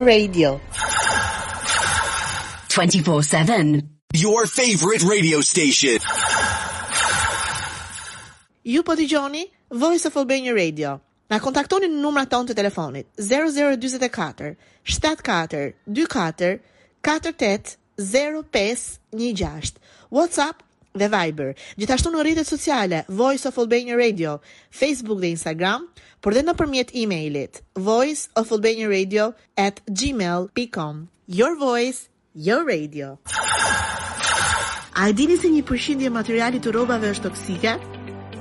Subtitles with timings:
[0.00, 0.60] Radio
[2.68, 3.82] 24/7
[4.14, 5.98] Your favorite radio station
[8.64, 10.98] Ju po dëgjoni Voice of Albania Radio.
[11.30, 14.54] Na kontaktoni në numrat tonë të telefonit 0044
[14.86, 16.62] 74 24
[17.02, 17.74] 48
[20.10, 20.62] WhatsApp
[21.00, 21.54] dhe Viber.
[21.80, 24.36] Gjithashtu në rritet sociale, Voice of Albania Radio,
[24.74, 25.86] Facebook dhe Instagram,
[26.20, 29.28] por dhe në përmjet e-mailit, voiceofalbaniaradio
[29.62, 31.04] at gmail.com.
[31.28, 33.16] Your voice, your radio.
[34.98, 37.76] A e dini se një përshindje materialit të robave është toksike?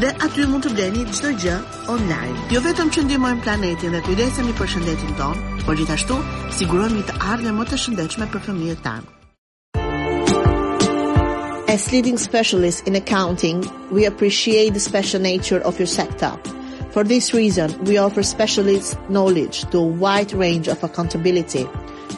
[0.00, 1.56] dhe aty mund të bleni çdo gjë
[1.92, 2.36] online.
[2.54, 5.36] Jo vetëm që ndihmojmë planetin dhe kujdesemi për shëndetin ton,
[5.68, 6.16] por gjithashtu
[6.62, 9.06] sigurohemi të ardhmë më të shëndetshme për fëmijët tanë.
[11.74, 13.58] As leading specialist in accounting,
[13.92, 16.32] we appreciate the special nature of your sector.
[16.94, 21.64] For this reason, we offer specialist knowledge to a wide range of accountability,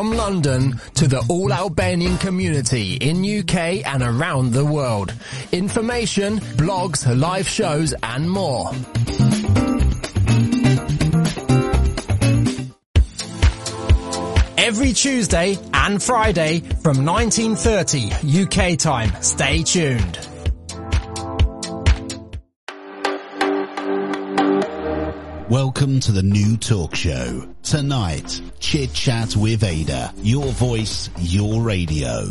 [0.03, 5.13] from London to the all Albanian community in UK and around the world.
[5.53, 8.69] Information, blogs, live shows and more.
[14.57, 17.93] Every Tuesday and Friday from 19.30
[18.43, 19.09] UK time.
[19.21, 20.19] Stay tuned.
[25.53, 27.47] Welcome to the new talk show.
[27.61, 30.11] Tonight, Chit Chat with Ada.
[30.17, 32.23] Your voice, your radio.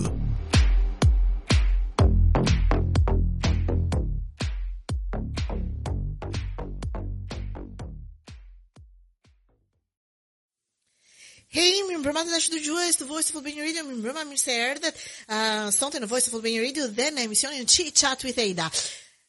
[11.47, 15.05] Hey, mirëmbrëma të dashur dëgjues të Voice of Albania Radio, mirëmbrëma mirë se erdhët.
[15.31, 18.67] Uh, sonte në Voice of Albania Radio dhe në emisionin Chit Chat with Ada.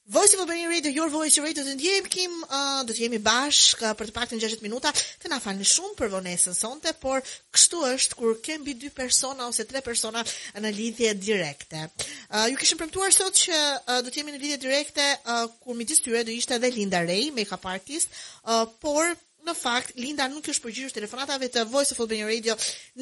[0.06, 3.22] Voice of Albania Radio, your voice, your radio, të ndjejmë kim, uh, do të jemi
[3.24, 4.91] bashk uh, për të pak të në 60 minuta,
[5.22, 7.24] të na falni shumë për vonesën sonte, por
[7.56, 10.19] kështu është kur kemi dy persona ose tre persona
[10.59, 11.86] në lidhje direkte.
[12.28, 15.80] Uh, ju kishëm premtuar sot që uh, do të jemi në lidhje direkte uh, kur
[15.80, 18.12] mi të tyre do ishte edhe Linda Rej, make-up artist,
[18.44, 19.16] uh, por
[19.48, 22.54] në fakt Linda nuk është përgjigjur telefonatave të Voice of Albania Radio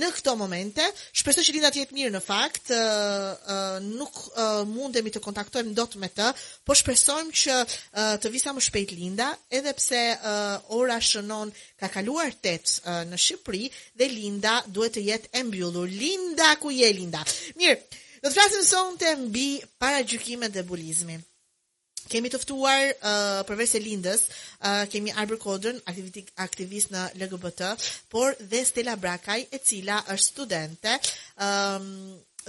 [0.01, 0.85] në këto momente.
[1.19, 5.73] Shpresoj që Linda të jetë mirë në fakt, uh, uh, nuk uh, mundemi të kontaktojmë
[5.77, 6.31] dot me të,
[6.67, 9.29] por shpresojmë që uh, të vi sa më shpejt Linda,
[9.59, 13.67] edhe pse uh, ora shënon ka kaluar 8 uh, në Shqipëri
[14.01, 15.89] dhe Linda duhet të jetë e mbyllur.
[15.93, 17.21] Linda ku je Linda?
[17.59, 17.77] Mirë.
[18.21, 19.47] Do të flasim sonte mbi
[19.81, 21.23] paragjykimet dhe bulizmit.
[22.09, 24.23] Kemi të ftuar uh, përveç lindës,
[24.65, 27.71] uh, kemi Arbor Kodrën, aktivist, aktivist në LGBT,
[28.09, 30.95] por dhe Stella Brakaj, e cila është studente,
[31.39, 31.87] um,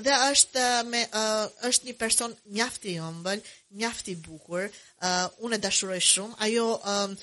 [0.06, 3.43] dhe është uh, me uh, është një person mjaft i ëmbël,
[3.76, 4.70] mjaft i bukur.
[5.02, 6.37] Uh, unë e dashuroj shumë.
[6.46, 7.16] Ajo um,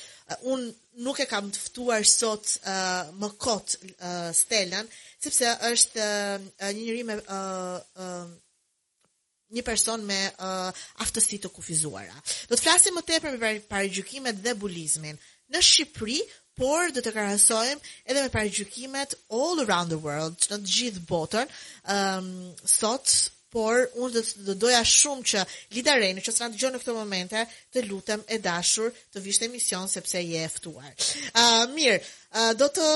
[0.53, 0.65] unë
[1.05, 4.89] nuk e kam të ftuar sot uh, më kot uh, Stellan,
[5.23, 6.37] sepse është uh,
[6.75, 8.37] një njerëz me uh, uh,
[9.55, 12.15] një person me uh, aftësi të kufizuara.
[12.49, 15.17] Do të flasim më tepër për parajgjykimet dhe bulizmin
[15.53, 16.19] në Shqipëri,
[16.59, 21.53] por do të krahasojmë edhe me parajgjykimet all around the world, në të gjithë botën.
[21.95, 23.13] Ëm um, sot
[23.53, 25.41] por unë do të doja shumë që
[25.75, 27.43] Lida që s'na dëgjon në këtë momente,
[27.73, 30.91] të lutem e dashur të vishte emision sepse je ftuar.
[30.93, 32.89] Ë uh, mirë, uh, do të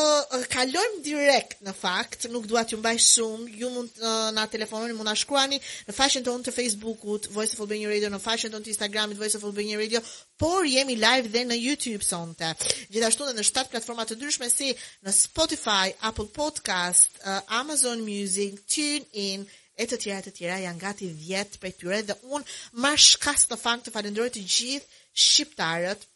[0.54, 5.10] kalojmë direkt në fakt, nuk dua t'ju mbaj shumë, ju mund uh, na telefononi, mund
[5.10, 5.58] na shkruani
[5.90, 9.40] në faqen tonë të Facebookut, Voice of Albania Radio në faqen tonë të Instagramit, Voice
[9.42, 10.04] of Albania Radio,
[10.42, 12.54] por jemi live dhe në YouTube sonte.
[12.94, 14.70] Gjithashtu dhe në shtat platforma të ndryshme si
[15.06, 19.50] në Spotify, Apple Podcast, uh, Amazon Music, TuneIn,
[19.81, 23.46] e të tjera e të tjera janë gati vjetë për tyre dhe unë ma shkas
[23.50, 26.08] të fang të falendroj të gjithë shqiptarët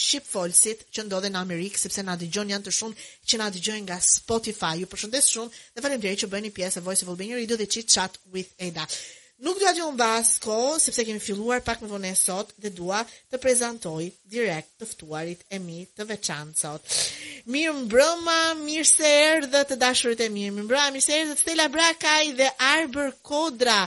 [0.00, 3.80] Shqip folësit që ndodhe në Amerikë, sepse nga dëgjon janë të shumë që nga dëgjon
[3.88, 4.68] nga Spotify.
[4.78, 7.66] Ju përshëndes shumë dhe falem që bëjnë një pjesë e Voice of Albania do dhe
[7.74, 8.86] që chat with Ada.
[9.40, 12.98] Nuk dua të humbas kohë sepse kemi filluar pak më vonë sot dhe dua
[13.32, 14.02] të prezantoj
[14.34, 16.90] direkt të ftuarit e mi të veçantë sot.
[17.54, 20.52] Mirë mbrëma, mirë se erdhë të dashurit e mirë.
[20.58, 23.78] Mirë mbrëma, mirë se të stela Brakaj dhe Arber Kodra.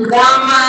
[0.00, 0.62] Mbrëma.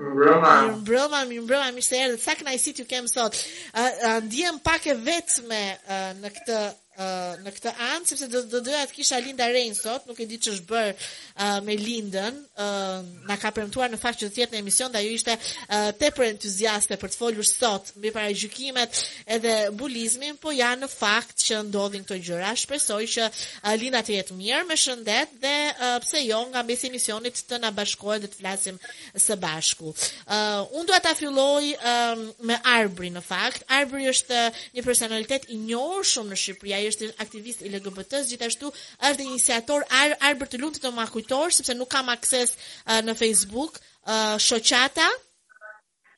[0.00, 0.50] Mbrëma.
[0.64, 2.18] Mirë mbrëma, mirë mbrëma, mirë se erdhë.
[2.18, 3.38] i kënaqësi t'ju kemë sot.
[3.84, 6.58] Uh, uh, pak e vetme uh, në këtë
[6.98, 10.38] në këtë anë, sepse do do doja të kisha Linda Rain sot, nuk e di
[10.40, 12.36] ç'është bër uh, me Lindën.
[12.56, 15.92] Uh, na ka premtuar në fakt që do të jetë në emision, dhe ishte uh,
[15.98, 19.00] tepër entuziaste për të folur sot mbi paragjykimet
[19.36, 22.54] edhe bulizmin, po ja në fakt që ndodhin këto gjëra.
[22.62, 26.86] Shpresoj që uh, Linda të jetë mirë, me shëndet dhe uh, pse jo nga mes
[26.88, 28.80] emisionit të na bashkohet dhe të flasim
[29.26, 29.92] së bashku.
[30.26, 33.66] Uh, unë do ta filloj um, me Arbri në fakt.
[33.72, 34.40] Arbri është
[34.78, 38.70] një personalitet i njohur shumë në Shqipëri është aktivist i LGBT-s, gjithashtu
[39.08, 43.16] është iniciator ar arbër të lutë të më kujtor sepse nuk kam akses uh, në
[43.20, 43.80] Facebook,
[44.10, 45.08] uh, Shoqata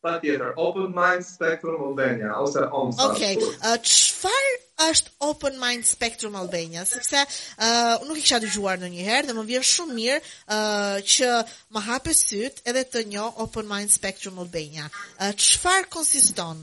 [0.03, 3.09] Patjetër, Open Mind Spectrum Albania, ose Omsa.
[3.11, 4.53] Okej, uh, çfarë
[4.93, 6.85] është Open Mind Spectrum Albania?
[6.87, 11.33] Sepse uh, nuk e kisha dëgjuar ndonjëherë dhe më vjen shumë mirë uh, që
[11.75, 14.87] më hape syt edhe të njoh Open Mind Spectrum Albania.
[15.19, 16.63] Çfarë uh, konsiston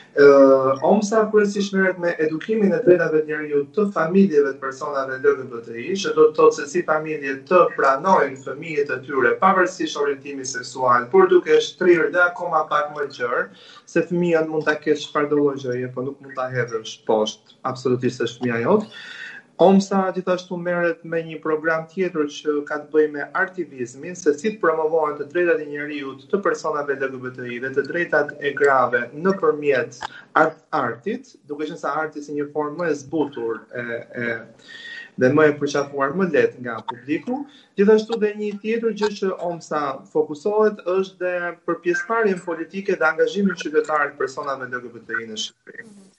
[0.19, 5.19] Uh, omsa kërësi mërët me edukimin e drejtave njërë ju të familjeve të personave në
[5.23, 10.49] lëgën që do të thotë se si familje të pranojnë fëmijet të tyre pavërsi orientimi
[10.51, 13.39] seksual, por duke është të dhe akoma pak më gjërë,
[13.93, 18.27] se fëmija në mund të keshë pardohë gjëje, po nuk mund të hevërë poshtë, absolutisht
[18.27, 18.91] është fëmija jotë.
[19.61, 24.51] OMSA gjithashtu merret me një program tjetër që ka të bëjë me artivizmin, se si
[24.53, 29.99] të promovohen të drejtat e njerëzit, të personave LGBTQI dhe të drejtat e grave nëpërmjet
[30.43, 33.83] art artit, duke qenë se arti si një formë më e zbutur e,
[34.21, 37.43] e dhe më e përqafuar më lehtë nga publiku.
[37.77, 39.83] Gjithashtu dhe një tjetër gjë që OMSA
[40.15, 45.85] fokusohet është dhe përpjesëmarrjen politike dhe angazhimin qytetar të personave LGBTQI në Shqipëri.
[45.85, 46.09] Mhm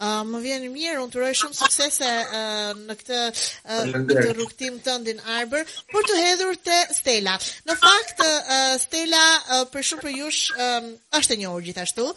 [0.00, 3.90] më vjen mirë, unë të rëjë shumë suksese uh, në këtë uh,
[4.20, 7.34] të rukëtim të ndin Arber, për të hedhur të Stella.
[7.68, 10.88] Në fakt, uh, Stella uh, për shumë për jush um,
[11.20, 12.08] është e një orë gjithashtu.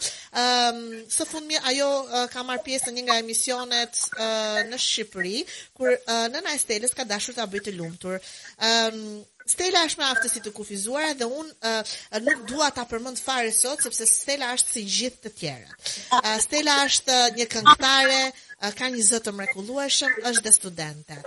[0.44, 0.80] Um,
[1.12, 5.44] së fund mi, ajo uh, ka marrë pjesë në një nga emisionet uh, në Shqipëri,
[5.76, 8.16] kur uh, nëna e Stella ka dashur të abit të lumëtur.
[8.64, 11.78] Um, Stella është me aftësi të kufizuara dhe unë uh,
[12.16, 15.74] eh, nuk dua ta përmend fare sot sepse Stella është si gjithë të tjerat.
[15.80, 20.54] Uh, eh, Stella është eh, një këngëtare, uh, ka një zë të mrekullueshëm, është dhe
[20.56, 21.20] studente.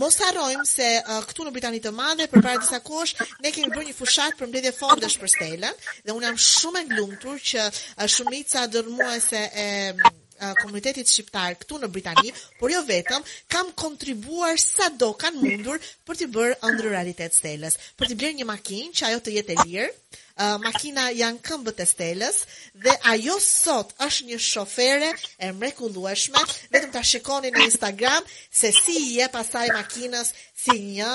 [0.00, 3.12] Mos harrojmë se uh, këtu në Britani të Madhe përpara disa kohësh
[3.44, 5.68] ne kemi bërë një fushat për mbledhje fondesh për Stella
[6.06, 9.68] dhe unë jam shumë e lumtur që uh, shumica dërmuese e
[10.42, 13.22] Eh, komunitetit shqiptar këtu në Britani, por jo vetëm,
[13.52, 18.36] kam kontribuar sa do kan mundur për të bërë ëndrë realitet stelës, për të bërë
[18.40, 19.92] një makinë që ajo të jetë e lirë.
[20.42, 22.38] Uh, makina janë këmbët e stelës
[22.86, 26.40] dhe ajo sot është një shofere e mrekullueshme
[26.74, 28.26] vetëm ta shikoni në Instagram
[28.62, 30.32] se si i jep asaj makinës
[30.64, 31.12] si një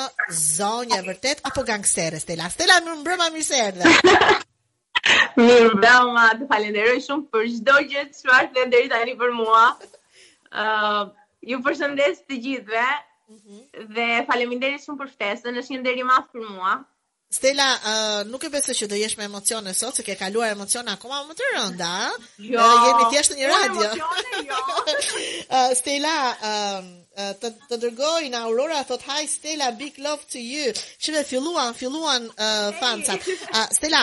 [0.58, 2.48] zonjë e vërtet apo gangstere, stela.
[2.56, 4.38] Stelë më mbrëmë më së erdhë.
[5.38, 9.66] Mirë Belma, të falenderoj shumë për çdo gjë të shuar dhe deri tani për mua.
[9.78, 11.02] Ëh, uh,
[11.52, 12.88] ju përshëndes të gjithëve.
[13.28, 13.88] Mm -hmm.
[13.96, 16.74] Dhe faleminderit shumë për festën, është një nderi i madh për mua.
[17.38, 20.90] Stella, uh, nuk e besoj që do jesh me emocione sot, se ke kaluar emocione
[20.92, 21.92] akoma më të rënda.
[22.54, 23.82] Jo, uh, jemi thjesht në një radio.
[23.84, 24.60] Jo, emocione, jo.
[25.50, 26.16] uh, Stella,
[26.52, 26.86] um,
[27.42, 30.66] të të dërgoj në Aurora thot hi Stella big love to you.
[31.04, 33.22] Shumë filluan, filluan uh, fansat.
[33.58, 34.02] Uh, Stella,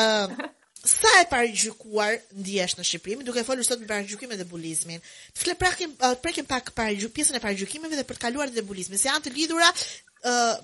[0.00, 0.26] uh,
[0.86, 5.02] sa e parajgjuar ndihesh në Shqipëri, duke folur sot për parajgjimin dhe bulizmin.
[5.34, 8.98] Të fle uh, prekim pak para pjesën e parajgjimeve dhe për të kaluar dhe bulizmin,
[8.98, 10.60] se janë të lidhura ë uh,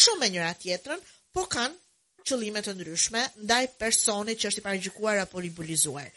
[0.00, 1.02] shumë me njëra tjetrën,
[1.34, 6.08] por kanë qëllime të ndryshme ndaj personit që është i parajgjuar apo i bulizuar.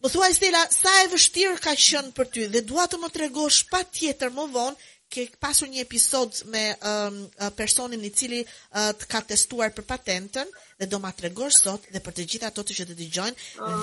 [0.00, 3.66] Më thuaj Stella, sa e vështirë ka qenë për ty dhe dua të më tregosh
[3.70, 7.16] patjetër më vonë ke pasur një episod me um,
[7.58, 12.00] personin i cili uh, të ka testuar për patentën dhe do ma të sot dhe
[12.06, 13.36] për të gjitha ato të që të dëgjojnë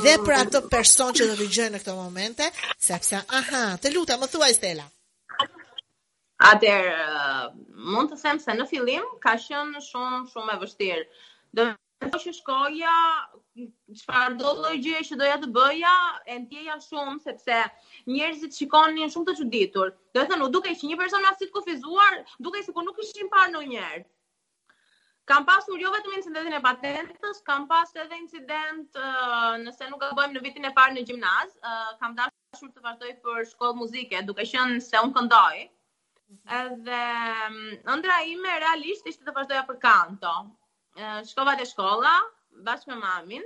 [0.06, 2.48] dhe për ato person që të digjojnë në këto momente,
[2.90, 4.88] sepse, aha, të luta, më thuaj Stella.
[6.52, 7.46] Ader, uh,
[7.96, 11.06] mund të them se në filim ka shënë shumë, shumë e vështirë.
[11.98, 12.96] Ato që shkoja,
[13.60, 15.94] qëfar do dhe që doja të bëja,
[16.30, 17.56] e ndjeja shumë, sepse
[18.16, 19.90] njerëzit shikon një shumë të që ditur.
[20.18, 23.00] Do e thënë, u duke që një person asë të kufizuar, duke se ku nuk
[23.06, 24.04] ishim parë në njerë.
[25.32, 29.02] Kam pasur jo vetëm incidentin e patentës, kam pas edhe incident
[29.66, 33.16] nëse nuk e bëjmë në vitin e parë në gjimnaz, kam kam dashur të vazhdoj
[33.26, 35.58] për shkollë muzike, duke qenë se unë këndoj.
[36.30, 36.40] Mhm.
[36.62, 40.38] Edhe ëndra ime realisht ishte të vazhdoja për kanto
[41.30, 42.14] shkova te shkolla
[42.66, 43.44] bashkë me mamin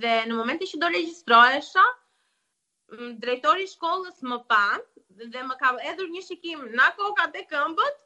[0.00, 1.82] dhe në momentin që do regjistrohesha
[3.20, 4.62] drejtori i shkollës më pa
[5.32, 7.96] dhe më ka hedhur një shikim na kokat e këmbët,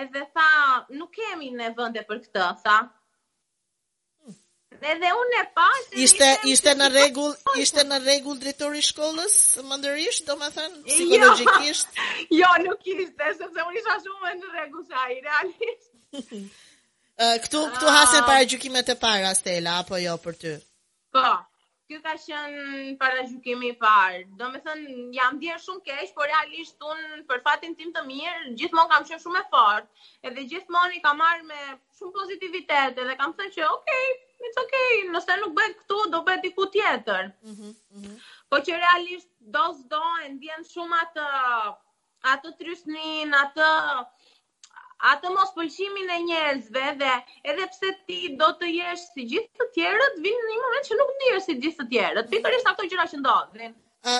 [0.00, 0.50] edhe tha
[0.98, 2.80] nuk kemi ne vende për këtë tha
[4.80, 8.84] Ne dhe unë e pa ishte ishte, ishte në rregull ishte në rregull drejtori i
[8.86, 12.38] shkollës do më me psikologjikisht jo.
[12.42, 16.38] jo nuk ishte sepse unë isha shumë në rregull sa realisht
[17.20, 17.94] këtu këtu ah.
[18.00, 20.52] hasen para gjykimet e para Stella apo jo për ty?
[21.12, 21.24] Po.
[21.90, 24.18] Ky ka qen para gjykimi i parë.
[24.38, 24.84] Domethën
[25.16, 29.18] jam dhier shumë keq, por realisht un për fatin tim të mirë gjithmonë kam qen
[29.18, 29.90] shumë e fortë,
[30.30, 31.58] edhe gjithmonë i kam marr me
[31.98, 34.06] shumë pozitivitet dhe kam thënë që okay,
[34.46, 37.32] it's okay, nëse nuk bëhet këtu do bëhet diku tjetër.
[37.52, 37.74] Mhm.
[37.98, 41.26] Mm Po që realisht do s'dojnë, ndjen shumë atë,
[42.32, 43.68] atë trysnin, atë
[45.08, 47.12] atë mos pëlqimin e njerëzve dhe
[47.52, 50.98] edhe pse ti do të jesh si gjithë të tjerët, vin në një moment që
[51.00, 52.30] nuk ndihesh si gjithë të tjerët.
[52.34, 53.74] Pikërisht ato gjëra që ndodhin.
[54.14, 54.18] Ë,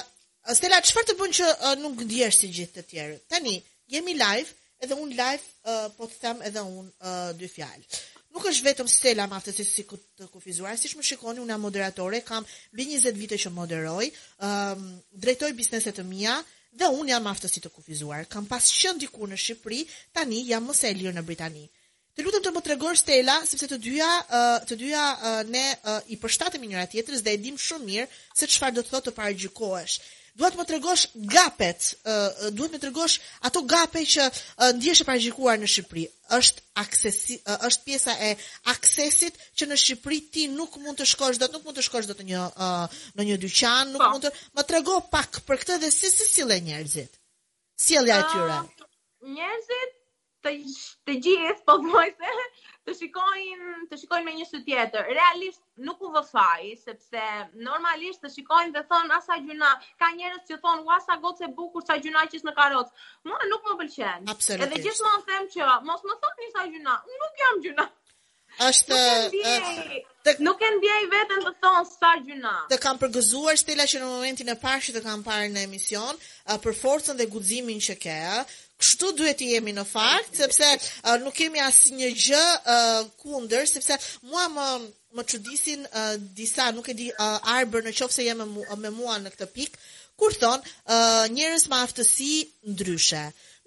[0.56, 3.26] Stella, çfarë të bën që uh, nuk ndihesh si gjithë të tjerët?
[3.32, 3.56] Tani
[3.92, 4.50] jemi live,
[4.84, 7.84] edhe un live uh, po të them edhe un uh, dy fjalë.
[8.30, 11.64] Nuk është vetëm Stella me aftësi si ku të kufizuar, siç më shikoni unë jam
[11.66, 14.06] moderatore, kam mbi 20 vite që moderoj,
[14.46, 16.36] um, drejtoj bizneset të mia,
[16.78, 19.78] Dhe unë jam aftësi të kufizuar, kam pas shën dikur në Shqipëri,
[20.18, 21.64] tani jam mëse e lirë në Britani.
[22.14, 24.10] Të lutëm të më të regorë Stella, sepse të dyja,
[24.70, 25.04] të dyja
[25.50, 25.64] ne
[26.14, 28.06] i përshtatëm i njëra tjetërës dhe edhim shumë mirë
[28.42, 29.98] se qëfar do të thotë të parëgjikoesh
[30.40, 31.88] duhet më tregosh gapet,
[32.56, 33.16] duhet më tregosh
[33.46, 34.24] ato gape që
[34.78, 36.04] ndjesh e parajgjuar në Shqipëri.
[36.36, 37.36] Ësht aksesi
[37.68, 38.30] është pjesa e
[38.72, 42.16] aksesit që në Shqipëri ti nuk mund të shkosh, do nuk mund të shkosh do
[42.16, 42.46] të një
[43.18, 44.10] në një dyqan, nuk po.
[44.14, 44.32] mund të.
[44.56, 47.20] Më trego pak për këtë dhe si si sillen njerëzit.
[47.84, 48.60] Sjellja e tyre.
[49.36, 49.96] Njerëzit
[50.42, 50.56] të
[51.06, 52.36] të gjithë po mojse,
[52.88, 55.08] të shikojnë të shikojnë me një sy tjetër.
[55.16, 57.24] Realisht nuk u vë faj, sepse
[57.66, 59.70] normalisht të shikojnë dhe thon asa gjuna,
[60.00, 62.92] ka njerëz që thon ua sa gocë bukur sa gjuna që në karroc.
[63.28, 64.30] Mua nuk më pëlqen.
[64.56, 66.96] Edhe gjithmonë them që mos më thoni sa gjuna.
[67.22, 67.88] Nuk jam gjuna.
[68.66, 68.96] Është
[70.42, 72.56] nuk e ndjej veten të thon sa gjyna.
[72.72, 76.18] Të kam përgëzuar stela që në momentin e parë që të kam parë në emision,
[76.64, 78.16] për forcën dhe guximin që ke,
[78.80, 83.66] kështu duhet të jemi në fakt, sepse uh, nuk kemi asë një gjë uh, kunder,
[83.70, 83.98] sepse
[84.30, 84.70] mua më
[85.18, 88.92] më qëdisin uh, disa, nuk e di uh, arber në qofë se jemi uh, me
[88.94, 89.74] mua në këtë pik,
[90.20, 92.30] kur thonë uh, njërës më aftësi
[92.70, 93.24] ndryshe.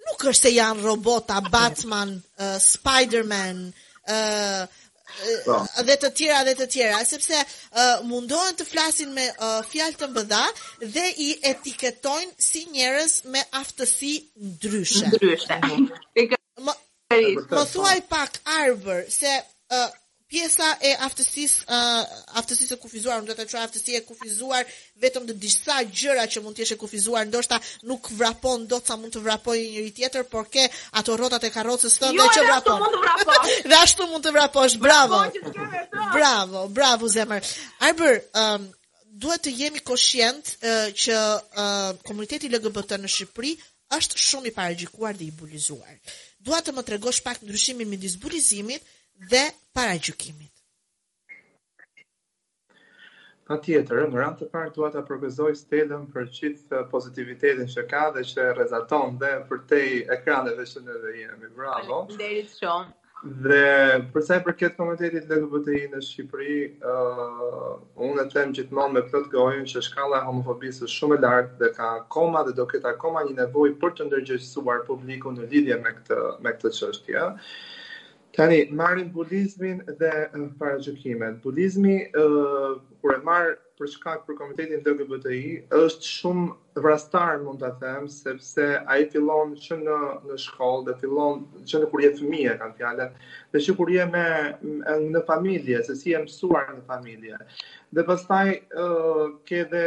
[0.08, 3.60] Nuk është se janë robota, Batman, uh, Spider-Man,
[4.08, 4.64] uh,
[5.46, 5.56] Po.
[5.86, 10.08] dhe të tjera dhe të tjera, sepse uh, mundohen të flasin me uh, fjalë të
[10.10, 10.42] mbëdha
[10.96, 14.14] dhe i etiketojnë si njerëz me aftësi
[14.52, 15.04] ndryshe.
[15.12, 15.60] Ndryshe.
[16.64, 16.74] Më,
[17.50, 19.32] më thuaj pak Arbër se
[20.34, 24.66] pjesa e aftësisë uh, aftësisë e kufizuar, unë do të thoj aftësi e kufizuar
[25.04, 28.96] vetëm të disa gjëra që mund të jesh e kufizuar, ndoshta nuk vrapon dot sa
[28.98, 30.64] mund të vrapojë njëri tjetër, por ke
[30.98, 32.80] ato rrotat e karrocës tënde jo, që dhe vrapon.
[32.80, 35.20] Ashtu mund të dhe ashtu mund të vraposh, bravo.
[36.16, 37.46] bravo, bravo zemër.
[37.90, 38.66] Arbër, um,
[39.24, 43.54] duhet të jemi koshient uh, që uh, komuniteti LGBT në Shqipëri
[44.00, 45.94] është shumë i paragjikuar dhe i bulizuar.
[46.44, 48.82] Dua të më tregosh pak ndryshimin midis bulizimit
[49.14, 50.50] dhe para gjykimit.
[53.44, 57.82] Pa tjetër, në rrëm të parë duha të apropizoj stelën për qitë eh, pozitivitetin që
[57.90, 59.80] ka dhe që rezaton dhe për te
[60.16, 61.50] ekraneve që në dhe jemi.
[61.58, 61.98] Bravo!
[62.14, 62.94] Nderit shumë!
[63.44, 63.68] Dhe
[64.14, 67.70] përsa i përket komitetit LGBTI në Shqipëri, uh,
[68.06, 71.56] unë e them gjithmonë me plot gojën që shkalla e homofobisë është shumë e lartë
[71.62, 75.80] dhe ka akoma dhe do ketë akoma një nevojë për të ndërgjegjësuar publikun në lidhje
[75.86, 77.28] me këtë me këtë çështje.
[78.38, 81.42] Tani, marim budizmin dhe uh, paragjukimet.
[81.42, 81.96] Budizmi
[83.04, 83.46] kur e marr
[83.76, 89.76] për shkak për komitetin LGBTQI është shumë vrastar mund ta them sepse ai fillon që
[89.82, 89.96] në
[90.30, 91.42] në shkollë dhe fillon
[91.72, 93.20] që në kur je fëmijë kanë fjalën
[93.56, 94.24] dhe që kur je me
[95.18, 97.42] në familje se si je mësuar në familje
[97.98, 98.46] dhe pastaj
[99.52, 99.84] ke dhe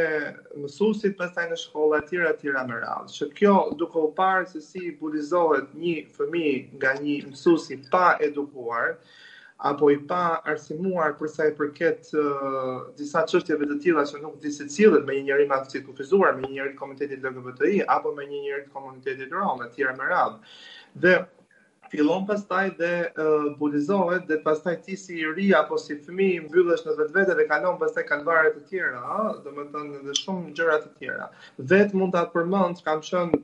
[0.61, 4.45] mësuesit pastaj në shkollë e tjera të tjera me radhë që kjo duke u parë
[4.53, 8.99] se si bulizohet një fëmijë nga një mësues i pa edukuar
[9.57, 14.35] apo i pa arsimuar për sa i përket uh, disa çështjeve të tilla që nuk
[14.43, 17.79] di se cilët me një njerëz më të kufizuar me një njerëz të komitetit LGBTQI
[17.95, 20.53] apo me një njerëz të komunitetit rom etj me radhë.
[21.05, 21.15] Dhe
[21.93, 26.45] fillon pastaj dhe uh, bulizohet dhe pastaj ti si i ri apo si fëmijë i
[26.45, 30.91] mbyllesh në vetvete dhe kalon pastaj kalvare të tjera, ëh, domethënë edhe shumë gjëra të
[30.99, 31.31] tjera.
[31.73, 33.43] Vet mund ta përmend, kam qenë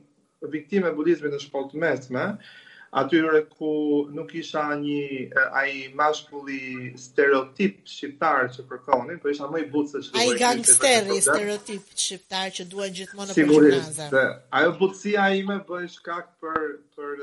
[0.54, 2.28] viktimë e bulizmit në shkollë të mesme.
[2.34, 2.63] Ëh
[3.00, 3.70] atyre ku
[4.16, 10.00] nuk isha një ai mashkulli stereotip shqiptar që kërkonin, por isha më i butë se
[10.06, 10.18] çdo.
[10.22, 14.24] Ai gangster i stereotip shqiptar që duan gjithmonë në gimnazë.
[14.60, 16.62] ajo butësia ime bën shkak për
[16.94, 17.18] për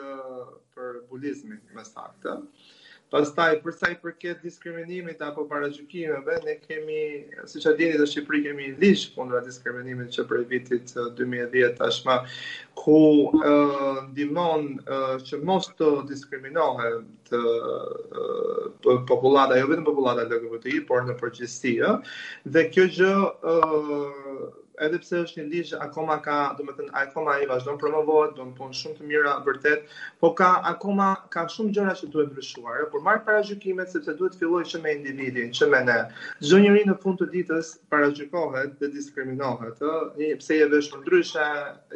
[0.75, 2.37] për bulizmin, me saktë.
[3.11, 6.99] Pastaj për sa i përket diskriminimit apo parajykimeve, ne kemi,
[7.53, 12.15] siç e dini, në Shqipëri kemi ligj kundër diskriminimit që prej vitit 2010 tashmë
[12.83, 13.01] ku
[14.13, 14.65] ndihmon
[15.27, 21.95] që mos të diskriminohen të popullata, jo vetëm popullata LGBTQ, por në përgjithësi, ë,
[22.57, 23.15] dhe kjo gjë
[24.85, 28.46] edhe pse është një ligj akoma ka, do të thënë, akoma ai vazhdon promovohet, do
[28.50, 29.91] të punon shumë të mira vërtet,
[30.24, 34.63] po ka akoma ka shumë gjëra që duhet ndryshuar, por marr parajykimet sepse duhet filloj
[34.74, 36.00] që me individin, që me ne.
[36.41, 41.48] Çdo njeri në fund të ditës parajykohet dhe diskriminohet, ë, pse je veshur ndryshe,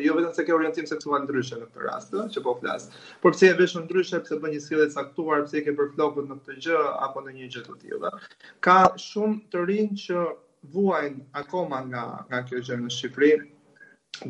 [0.07, 2.89] jo vetëm se ke orientim seksual ndryshe në këtë rast, ë, që po flas.
[3.25, 6.39] Por pse je veshur ndryshe, pse bën një sjellje caktuar, pse je ke përflokut në
[6.43, 8.15] këtë gjë apo në një gjë të tillë.
[8.69, 10.25] Ka shumë të rinj që
[10.73, 13.37] vuajnë akoma nga nga kjo gjë në Shqipëri.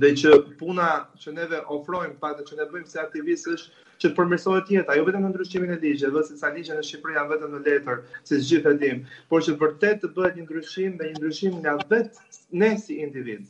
[0.01, 0.87] Dhe që puna
[1.21, 5.03] që neve ofrojmë, pa që ne bëjmë si aktivistë është që të përmirësohet jeta, jo
[5.07, 8.47] vetëm në ndryshimin e ligjeve, vetë sa ligjja në Shqipëri janë vetëm në letër, siç
[8.49, 8.93] gjithë e
[9.29, 12.17] por që vërtet të bëhet një ndryshim dhe një ndryshim nga vet
[12.51, 13.45] ne si individ.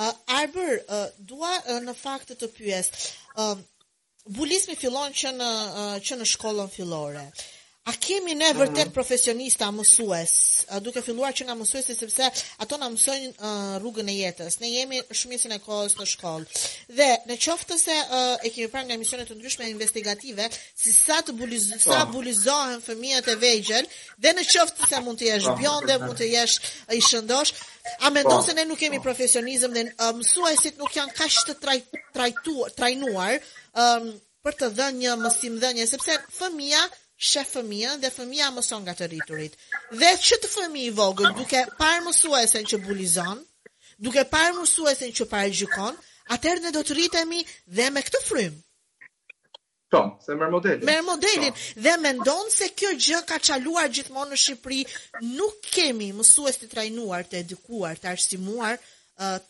[0.00, 2.88] Uh, Arber, uh, dua uh, në fakt të të pyes,
[3.36, 3.56] uh,
[4.36, 5.48] bulismi fillon që në,
[6.00, 7.24] uh, në shkollën fillore.
[7.36, 7.48] Uh,
[7.88, 10.32] A kemi ne vërtet profesionista mësues,
[10.84, 12.26] duke filluar që nga mësuesi sepse
[12.60, 14.58] ato na mësojnë uh, rrugën e jetës.
[14.60, 16.60] Ne jemi shumicën e kohës në shkollë.
[16.98, 20.50] Dhe në qoftë se uh, e kemi pranë nga misione të ndryshme investigative,
[20.82, 21.32] si sa të
[21.70, 22.12] sa po.
[22.12, 23.88] bulizohen fëmijët e vegjël,
[24.20, 25.56] dhe në qoftë se mund të jesh po.
[25.64, 26.60] bjonde, mund të jesh
[27.00, 27.54] i shëndosh,
[27.96, 28.14] a po.
[28.20, 29.08] mendon se ne nuk kemi pa.
[29.08, 33.38] profesionizëm dhe uh, mësuesit nuk janë kaq të trajtuar, trajnuar
[33.82, 34.12] um,
[34.44, 36.90] për të dhënë një mësimdhënie sepse fëmia
[37.20, 39.56] shef fëmijën dhe fëmija mëson nga të rriturit.
[40.00, 43.42] Dhe që të fëmi i vogën, duke parë mësuesen që bulizon,
[44.08, 46.00] duke parë mësuesen që parë gjykon,
[46.36, 47.42] atër në do të rritemi
[47.76, 48.58] dhe me këtë frymë.
[49.92, 50.84] Po, se merr modelin.
[50.86, 51.62] Merr modelin Tom.
[51.84, 54.78] dhe mendon se kjo gjë ka çaluar gjithmonë në Shqipëri.
[55.36, 58.78] Nuk kemi mësues të trajnuar, të edukuar, të arsimuar,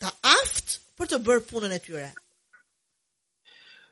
[0.01, 0.09] të
[0.41, 2.09] aftë për të bërë punën e tyre.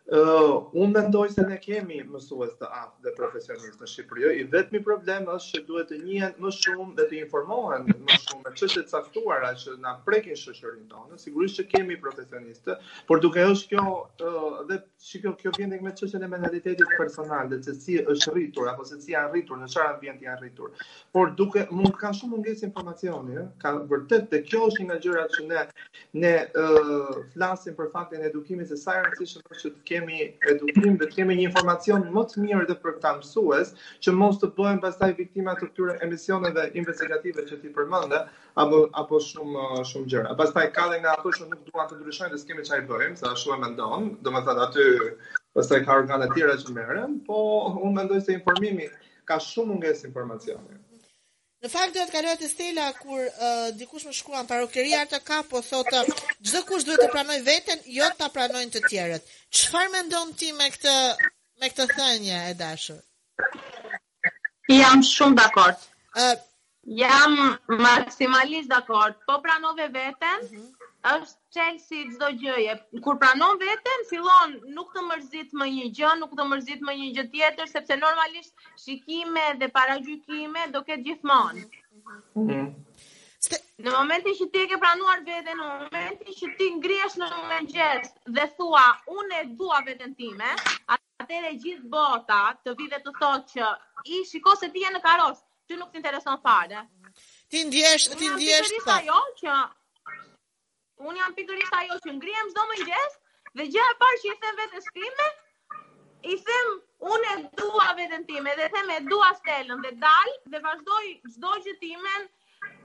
[0.10, 4.45] Uh, unë mendoj se ne kemi mësues të aftë dhe profesionistë në Shqipëri, jo, i
[4.56, 8.54] vetmi problem është që duhet të njihen më shumë dhe të informohen më shumë me
[8.58, 11.17] çështje të saftuara që na prekin shoqërinë tonë.
[11.26, 12.78] Sigurisht që kemi profesionistë,
[13.12, 14.80] por duke është kjo dhe
[15.12, 18.98] që kjo vjen me çështjen e mentalitetit personal, dhe që si është rritur apo që
[19.06, 20.74] si janë rritur në çfarë ambienti janë rritur.
[21.13, 25.65] Por duke mund ka shumë mungesë informacioni, ka vërtet dhe kjo është një që ne
[26.24, 26.34] ne
[27.36, 30.18] flasim për faktin e edukimit sa është që kemi
[30.52, 33.72] edukim dhe të kemi një informacion më të mirë edhe për këta mësues
[34.06, 38.22] që mos të bëhen pastaj viktima të këtyre emisioneve investigative që ti përmendë
[38.64, 40.34] apo apo shumë shumë gjëra.
[40.44, 43.56] Pastaj ka nga ato që nuk duan të ndryshojnë dhe s'kemë çfarë bëjmë, sa ashtu
[43.58, 44.88] e mendon, domethënë aty
[45.60, 47.40] pastaj ka organe të tjera që merren, po
[47.74, 48.88] unë mendoj se informimi
[49.30, 50.84] ka shumë mungesë informacioni.
[51.63, 55.60] Në fakt duhet kaloj te Stela kur uh, dikush më shkruan parokeria të ka po
[55.69, 56.04] thotë
[56.38, 59.26] çdo kush duhet të pranoj veten, jo ta pranojnë të tjerët.
[59.60, 60.93] Çfarë mendon ti me këtë
[61.62, 63.02] me këtë thënie e dashur?
[64.72, 65.84] Jam shumë dakord.
[66.15, 66.38] Ë uh,
[67.02, 67.36] jam
[67.84, 69.19] maksimalisht dakord.
[69.28, 70.63] Po pranove veten, uh mhm.
[70.63, 71.19] -huh.
[71.19, 72.74] është Chelsea çdo gjëje.
[73.04, 77.08] Kur pranon veten, fillon nuk të mërzit më një gjë, nuk të mërzit më një
[77.16, 81.64] gjë tjetër, sepse normalisht shikime dhe paragjykime do ketë gjithmonë.
[81.66, 82.44] Mhm.
[82.44, 82.68] Mm -hmm.
[83.84, 88.08] Në momentin që ti e ke pranuar veten, në momentin që ti ngrihesh në mëngjes
[88.36, 88.86] dhe thua
[89.18, 90.50] unë e dua veten time,
[90.96, 93.68] atëherë gjithë bota të vi dhe të thotë që
[94.14, 96.82] i shikoj se ti je në karos, ti nuk të intereson fare.
[97.50, 99.00] Ti ndjesh, ti ndjesh sa.
[99.12, 99.50] Jo, që
[101.08, 103.14] Unë jam pikërisht ajo që ngrihem çdo mëngjes
[103.60, 105.28] dhe gjë e parë që i them vetes time,
[106.34, 106.74] i them
[107.12, 111.06] unë e dua veten time dhe them e dua stelën dhe dal dhe vazhdoj
[111.38, 112.28] çdo gjë timen.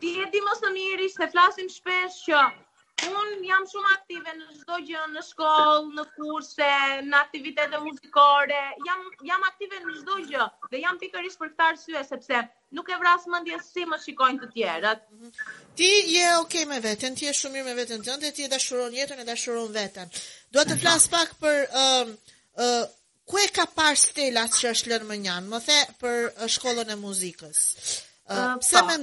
[0.01, 2.45] Ti e di më së miri se flasim shpesh që
[3.03, 6.69] Un jam shumë aktive në çdo gjë, në shkollë, në kurse,
[7.09, 8.61] në aktivitete muzikore.
[8.87, 12.45] Jam jam aktive në çdo gjë dhe jam pikërisht për këtë arsye sepse
[12.79, 15.03] nuk e vras mendjes si më shikojnë të tjerat.
[15.75, 18.95] Ti je okay me veten, ti je shumë mirë me veten tënde, ti e dashuron
[18.95, 20.15] jetën e dashuron veten.
[20.55, 22.13] Dua të flas pak për ë uh,
[22.69, 22.93] ë uh,
[23.25, 26.91] Ku e ka parë Stella që është lënë më njanë, më the për uh, shkollën
[26.93, 27.61] e muzikës?
[28.29, 28.85] Uh, uh pse, po.
[28.85, 28.99] me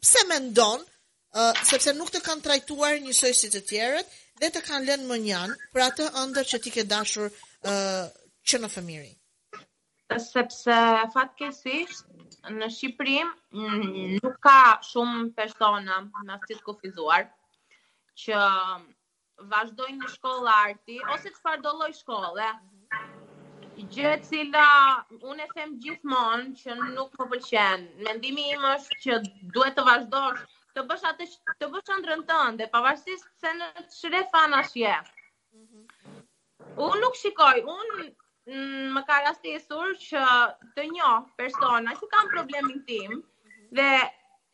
[0.00, 0.86] pse me ndonë
[1.36, 5.18] uh, sepse nuk të kanë trajtuar njësoj si të tjerët dhe të kanë lënë më
[5.26, 8.04] njanë për atë ëndër që ti ke dashur uh,
[8.50, 9.12] që në fëmiri.
[10.28, 10.78] Sepse
[11.12, 14.58] fatkesisht në Shqiprim mm, nuk ka
[14.90, 17.24] shumë persona me aftësi të kufizuar
[18.22, 18.40] që
[19.52, 22.50] vazhdojnë në shkollë arti ose çfarë do lloj shkolle.
[23.94, 24.66] Gjë cila
[25.30, 27.86] unë e them gjithmonë që nuk po pëlqen.
[28.08, 29.20] Mendimi im është që
[29.56, 30.42] duhet të vazhdosh
[30.76, 31.24] të bësh atë
[31.62, 34.92] të bësh ëndrën tënde, pavarësisht se në çre fanash je.
[35.60, 36.16] Mhm.
[36.86, 38.06] Unë nuk shikoj, unë
[38.94, 40.22] më ka rastisur që
[40.78, 43.20] të njoh persona që kanë problemin tim
[43.80, 43.92] dhe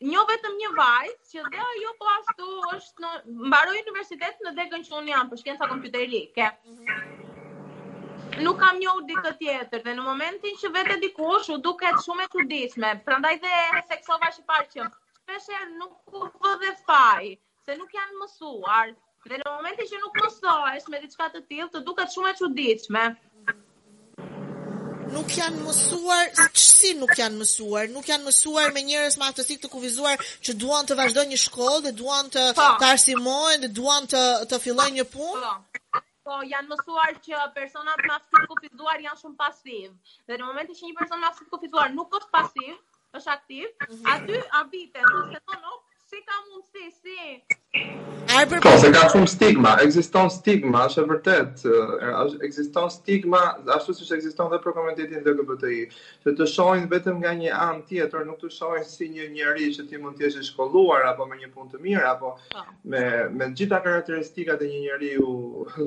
[0.09, 3.09] Njo vetëm një vajzë që dhe ajo po ashtu është në
[3.49, 6.45] mbaroi universitet në degën që un jam për shkenca kompjuterike.
[6.69, 8.37] Mm -hmm.
[8.45, 12.31] Nuk kam njohur dikë tjetër dhe në momentin që vete dikush u duket shumë e
[12.35, 14.87] çuditshme, prandaj dhe seksova që parë që
[15.29, 17.25] shpesher nuk u po dhe faj,
[17.65, 18.93] se nuk janë mësuar,
[19.29, 22.49] dhe në momenti që nuk mësohesh me diçka të tilë, të duket shumë e që
[22.57, 23.03] diqme.
[25.13, 26.25] Nuk janë mësuar,
[26.57, 30.89] qësi nuk janë mësuar, nuk janë mësuar me njerëz ma aftësik të kuvizuar që duan
[30.89, 32.67] të vazhdoj një shkollë, dhe duan të pa.
[32.73, 32.79] Po.
[32.85, 35.55] tarsimojnë, dhe duan të, të filloj një punë?
[35.93, 36.03] Po.
[36.25, 40.77] po, janë mësuar që personat ma aftësik të kuvizuar janë shumë pasiv, dhe në momenti
[40.81, 42.77] që një person ma aftësik të kuvizuar nuk është pasiv,
[43.17, 44.01] është aktiv, mhm.
[44.15, 47.15] aty a vite, nuk se të nuk, oh, si ka mundësi, si?
[48.29, 51.63] Ka, po, po- se ka shumë stigma, existon stigma, është e vërtet,
[52.47, 53.41] existon stigma,
[53.77, 55.81] ashtu si që existon dhe për komentitin dhe GBTI,
[56.25, 59.87] që të shojnë vetëm nga një anë tjetër, nuk të shojnë si një njeri që
[59.89, 62.63] ti mund t'jeshe shkolluar, apo me një punë të mirë, apo po.
[62.93, 63.05] me,
[63.39, 65.37] me gjitha karakteristikat e një njeri u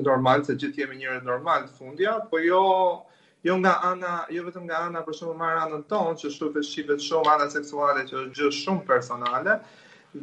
[0.09, 2.65] normal, se gjithë jemi njëre normal të fundja, po jo
[3.43, 7.03] jo nga ana, jo vetëm nga ana për shembull marr anën tonë, që shtu shqipet
[7.03, 9.57] shumë ana seksuale që është gjë shumë personale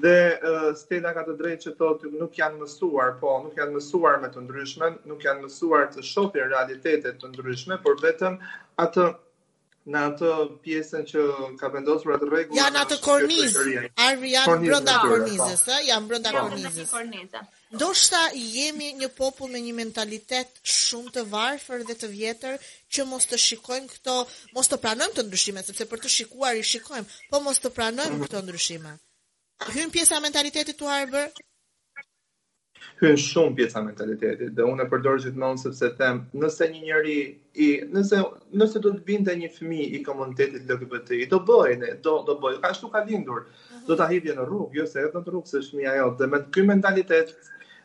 [0.05, 4.21] dhe uh, Stella ka të drejtë që thotë nuk janë mësuar, po nuk janë mësuar
[4.23, 8.37] me të ndryshmen, nuk janë mësuar të shohin realitetet të ndryshme, por vetëm
[8.87, 9.09] atë
[9.89, 10.31] në atë
[10.65, 11.23] pjesën që
[11.61, 12.59] ka vendosur atë rregull.
[12.59, 13.65] Janë atë kornizë,
[14.07, 15.11] arri janë brenda po.
[15.15, 16.43] kornizës, ëh, janë brenda po.
[16.53, 17.37] kornizës.
[17.83, 22.59] Do shta jemi një popull me një mentalitet shumë të varfër dhe të vjetër
[22.93, 24.17] që mos të shikojmë këto,
[24.59, 28.17] mos të pranojmë të ndryshimet, sepse për të shikuar i shikojmë, po mos të pranojmë
[28.19, 28.27] mhm.
[28.27, 28.97] këto ndryshime.
[29.73, 31.41] Hynë pjesa mentalitetit të harëbër?
[33.01, 37.15] hyn shumë pjesa mentalitetit dhe unë e përdor gjithmonë sepse them nëse një njeri
[37.65, 38.21] i nëse
[38.63, 42.37] nëse do të binte një fëmijë i komunitetit LGBT i do bëjnë, ne do do
[42.45, 43.87] bëj ashtu ka lindur mm -hmm.
[43.89, 46.45] do ta hidhje në rrugë jo se edhe në rrugë se fëmia jot dhe me
[46.53, 47.35] ky mentalitet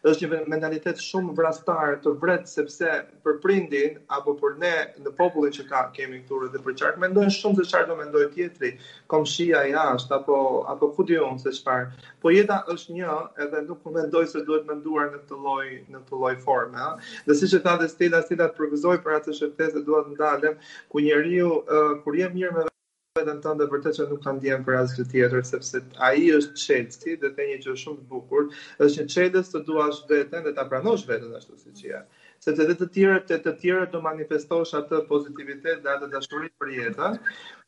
[0.05, 2.89] është një mentalitet shumë vrastar të vret sepse
[3.25, 4.73] për prindin apo për ne
[5.05, 8.27] në popullin që ka kemi këtu edhe për çfarë mendojnë shumë se çfarë do mendoj
[8.35, 8.71] tjetri,
[9.15, 10.37] komshia i asht apo
[10.75, 11.89] apo ku diun se çfarë.
[12.21, 16.03] Po jeta është një edhe nuk po mendoj se duhet menduar në këtë lloj në
[16.03, 16.93] këtë lloj forme, ha.
[17.25, 20.61] Dhe siç e thatë Stella, Stella provozoi për atë shëftesë duhet ndalem
[20.93, 22.69] ku njeriu uh, kur je mirë me
[23.15, 27.13] vetëm tënd të vërtet që nuk ka ndjen për asgjë tjetër sepse ai është çelësi
[27.21, 28.49] dhe të një gjë shumë të bukur,
[28.83, 32.01] është një çelës të duash veten dhe ta pranosh veten ashtu siç je.
[32.43, 36.73] Sepse dhe të tjere të të tjerë do manifestosh atë pozitivitet dhe atë dashuri për
[36.75, 37.15] jetën,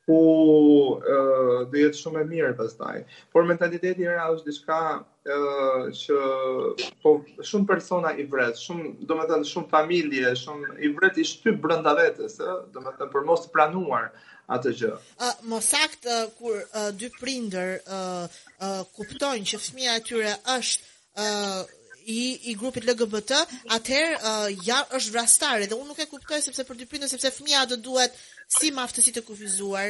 [0.08, 0.20] ku
[1.72, 3.00] dhe jetë shumë e mirë pastaj.
[3.34, 4.82] Por mentaliteti era është diçka
[6.04, 7.16] që po
[7.48, 12.38] shumë persona i vret, shumë domethënë shumë familje, shumë i vret i shtyp brenda vetes,
[12.44, 14.12] ë, domethënë për mos planuar,
[14.56, 14.92] atë gjë.
[15.52, 16.08] Më sakt
[16.40, 16.62] kur
[17.00, 17.80] dy prindër
[18.96, 21.28] kuptojnë që fëmia e tyre është
[22.08, 23.34] i i grupit LGBT,
[23.76, 27.34] atëherë uh, ja është vrastare dhe unë nuk e kuptoj sepse për dy prindër sepse
[27.36, 28.16] fëmia do duhet
[28.48, 29.90] si maftësi të kufizuar,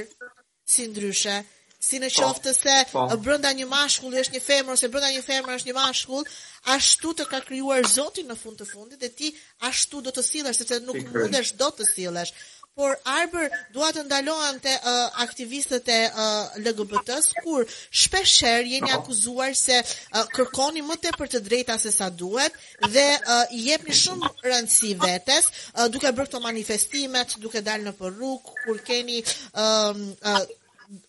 [0.65, 1.35] si ndryshe,
[1.77, 3.03] si në po, qoftë se pa.
[3.11, 3.19] Po.
[3.21, 6.25] brenda një mashkulli është një femër ose brenda një femre është një mashkull,
[6.73, 9.29] ashtu të ka krijuar Zoti në fund të fundit dhe ti
[9.69, 12.33] ashtu do të sillesh sepse nuk mundesh dot të sillesh
[12.77, 17.65] por Arber dua të ndalohen të uh, aktivistët e uh, LGBT-s, kur
[18.03, 22.59] shpesher jeni akuzuar se uh, kërkoni më të për të drejta se sa duhet,
[22.93, 28.53] dhe uh, jepni shumë rëndësi vetes, uh, duke bërë këto manifestimet, duke dalë në përruk,
[28.63, 29.23] kur keni...
[29.55, 30.45] Uh, uh,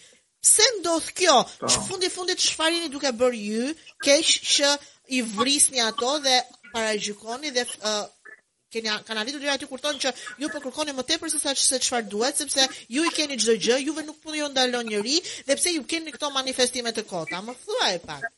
[0.47, 1.37] Pse ndodh kjo?
[1.67, 3.71] Në fundi fundit çfarë jeni duke bërë ju?
[4.05, 4.75] Keq që
[5.19, 6.39] i vrisni ato dhe
[6.73, 8.03] parajgjikoni dhe uh,
[8.75, 10.11] Keni kanë arritur deri aty kur thonë që
[10.43, 13.57] ju po kërkoni më tepër se sa se çfarë duhet, sepse ju i keni çdo
[13.67, 17.45] gjë, juve nuk po ju ndalon njerëj dhe pse ju keni këto manifestime të kota?
[17.49, 18.33] Më thuaj pak.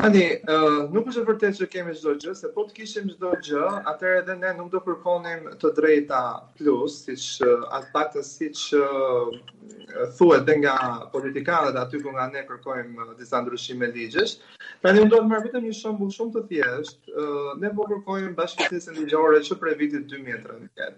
[0.00, 3.64] Ani, uh, nuk është vërtet që kemi çdo gjë, se po të kishim çdo gjë,
[3.90, 6.20] atëherë edhe ne nuk do kërkonim të drejta
[6.60, 9.28] plus, siç uh, atë paktën siç uh,
[10.20, 10.76] thuhet edhe nga
[11.12, 14.38] politikanët aty ku nga ne kërkojmë uh, disa ndryshime ligjësh.
[14.80, 17.12] Pra do të marr vetëm një shembull shumë të thjeshtë.
[17.12, 20.96] Uh, ne po kërkojmë bashkëtesën ligjore që prej vitit 2013.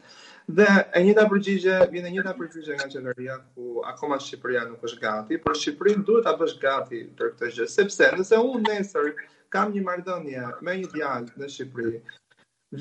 [0.57, 4.99] Dhe e njëta përgjigje, vjen e njëta përgjigje nga qeveria ku akoma Shqipëria nuk është
[5.05, 9.09] gati, por Shqipërinë duhet ta bësh gati për këtë gjë, sepse nëse unë nesër
[9.57, 11.95] kam një marrëdhënie me një djalë në Shqipëri,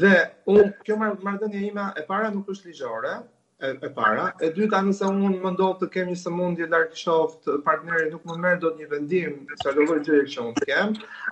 [0.04, 0.12] dhe
[0.56, 3.16] unë kjo marrëdhënie ime e para nuk është ligjore,
[3.62, 4.34] e, e para.
[4.42, 8.38] E dyta, nëse unë më ndohë të kemi së mundi dhe artë partneri nuk më
[8.46, 10.80] merr do të një vendim që të lojë që unë të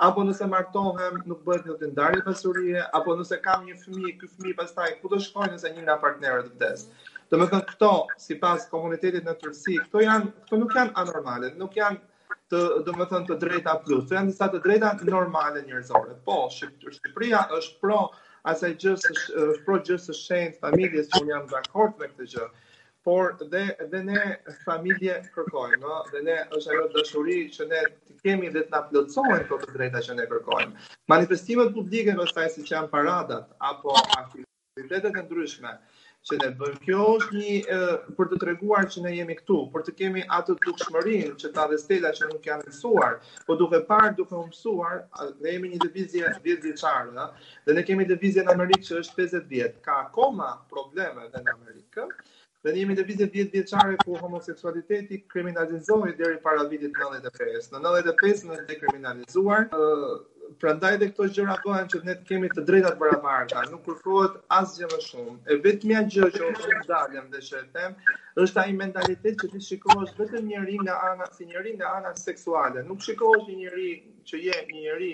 [0.07, 4.37] apo nëse martohem nuk bëhet një të ndarje pasurie, apo nëse kam një fëmi, këtë
[4.37, 6.93] fëmi pastaj, ku të shkojnë nëse një nga partnerët të vdesë.
[7.29, 7.91] Të me thënë këto,
[8.27, 11.99] si pas komunitetit në tërsi, këto, janë, këto nuk janë anormale, nuk janë
[12.49, 16.15] të do të thonë të drejta plus, janë disa të drejta normale njerëzore.
[16.25, 18.01] Po, Shqipëria është pro
[18.43, 22.45] asaj just se pro just a shenjë familjes që un jam dakord me këtë gjë
[23.07, 24.21] por dhe dhe ne
[24.67, 25.97] familje kërkojmë no?
[26.13, 29.75] dhe ne është ajo dashuri që ne ti kemi dhe të na plotësohen ato të
[29.77, 35.75] drejta që ne kërkojmë manifestimet publike ose ai siç janë paradat apo aktivitetet e ndryshme
[36.29, 36.79] që ne bëjmë.
[36.85, 37.77] Kjo është një e,
[38.17, 41.79] për të treguar që ne jemi këtu, për të kemi atë dukshmërinë që ta dhe
[41.83, 44.97] stela që nuk janë mësuar, po duke parë duke u mësuar,
[45.43, 47.27] ne jemi një divizje 20 vjeçare,
[47.65, 49.79] dhe ne kemi divizje në Amerikë që është 50 vjet.
[49.89, 52.07] Ka akoma probleme dhe në Amerikë,
[52.63, 57.69] Dhe njemi të vizit 10 vjeqare ku homoseksualiteti kriminalizohi dheri para vitit 95.
[57.75, 59.61] Në 95 në dekriminalizuar,
[60.63, 64.35] prandaj dhe këto gjëra bëhen që ne të kemi të drejtat bëra marka, nuk kërkohet
[64.57, 65.35] asë më shumë.
[65.47, 66.83] E vetë mja gjë që në shumë
[67.37, 67.95] dhe që e them,
[68.43, 72.11] është ta i mentalitet që ti shikosh vetë njëri nga ana, si njëri nga ana
[72.27, 72.83] seksuale.
[72.89, 73.89] Nuk shikosh një njëri
[74.31, 75.13] që je një njëri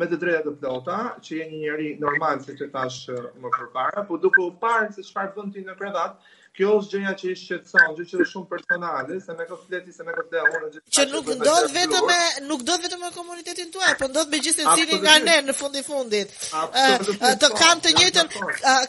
[0.00, 3.00] me të drejtat të plota, që je një njëri normal si që tash
[3.44, 6.20] më përpara, po duke u parë se çfarë bënd ti në krevat,
[6.52, 9.94] Kjo është gjëja që i shqetëson, gjë që është shumë personale, se ne këtë fletë
[9.98, 12.16] se ne këtë dhënë unë, Që nuk ndodh vetëm me
[12.48, 15.84] nuk ndodh vetëm me komunitetin tuaj, por ndodh me gjithë secilin nga ne në fundi
[15.86, 16.36] fundit.
[16.52, 18.30] Të po, kanë të njëjtën,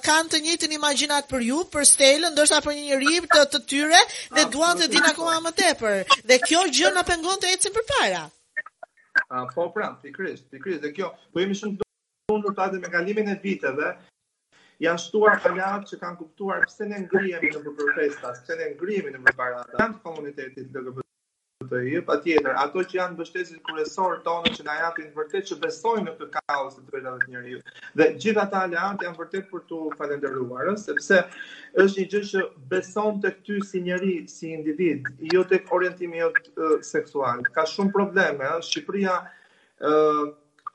[0.10, 4.04] kanë të njëjtën imagjinat për ju, për Stelën, ndoshta për një njëri të të tyre
[4.40, 6.04] dhe duan të dinë akoma më tepër.
[6.34, 8.26] Dhe kjo gjë na pengon të ecim përpara.
[9.56, 11.94] Po pra, sigurisht, sigurisht, dhe kjo po jemi shumë të
[12.36, 13.96] mundur të hajmë me kalimin e viteve
[14.82, 15.52] janë shtuar të
[15.90, 19.78] që kanë kuptuar pëse në ngrihemi në për protesta, pëse në ngrijemi në për barata,
[19.82, 21.02] janë të komunitetit të këpër
[21.64, 26.14] të tjetër, ato që janë bështesit kërësorë tonë që na japin vërtet që besojnë në
[26.20, 27.54] të kaos të të vetave të njëri
[28.02, 31.22] Dhe gjitha ta lehat janë vërtet për të falenderuarës, sepse
[31.86, 36.42] është një gjithë që beson të këty si njëri, si individ, jo tek orientimi jot
[36.90, 37.42] seksual.
[37.56, 39.20] Ka shumë probleme, Shqipëria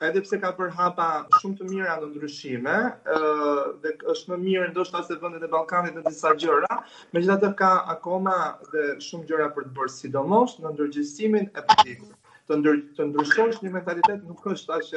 [0.07, 1.05] edhe pse ka për hapa
[1.41, 2.75] shumë të mira në ndryshime,
[3.83, 6.77] dhe është më mirë ndoshta se vendet e Ballkanit në disa gjëra,
[7.15, 8.37] megjithatë ka akoma
[8.71, 12.15] dhe shumë gjëra për të bërë sidomos në ndërgjegjësimin e politikës
[12.49, 12.77] të ndër
[13.11, 14.87] ndryshosh një mentalitet nuk është as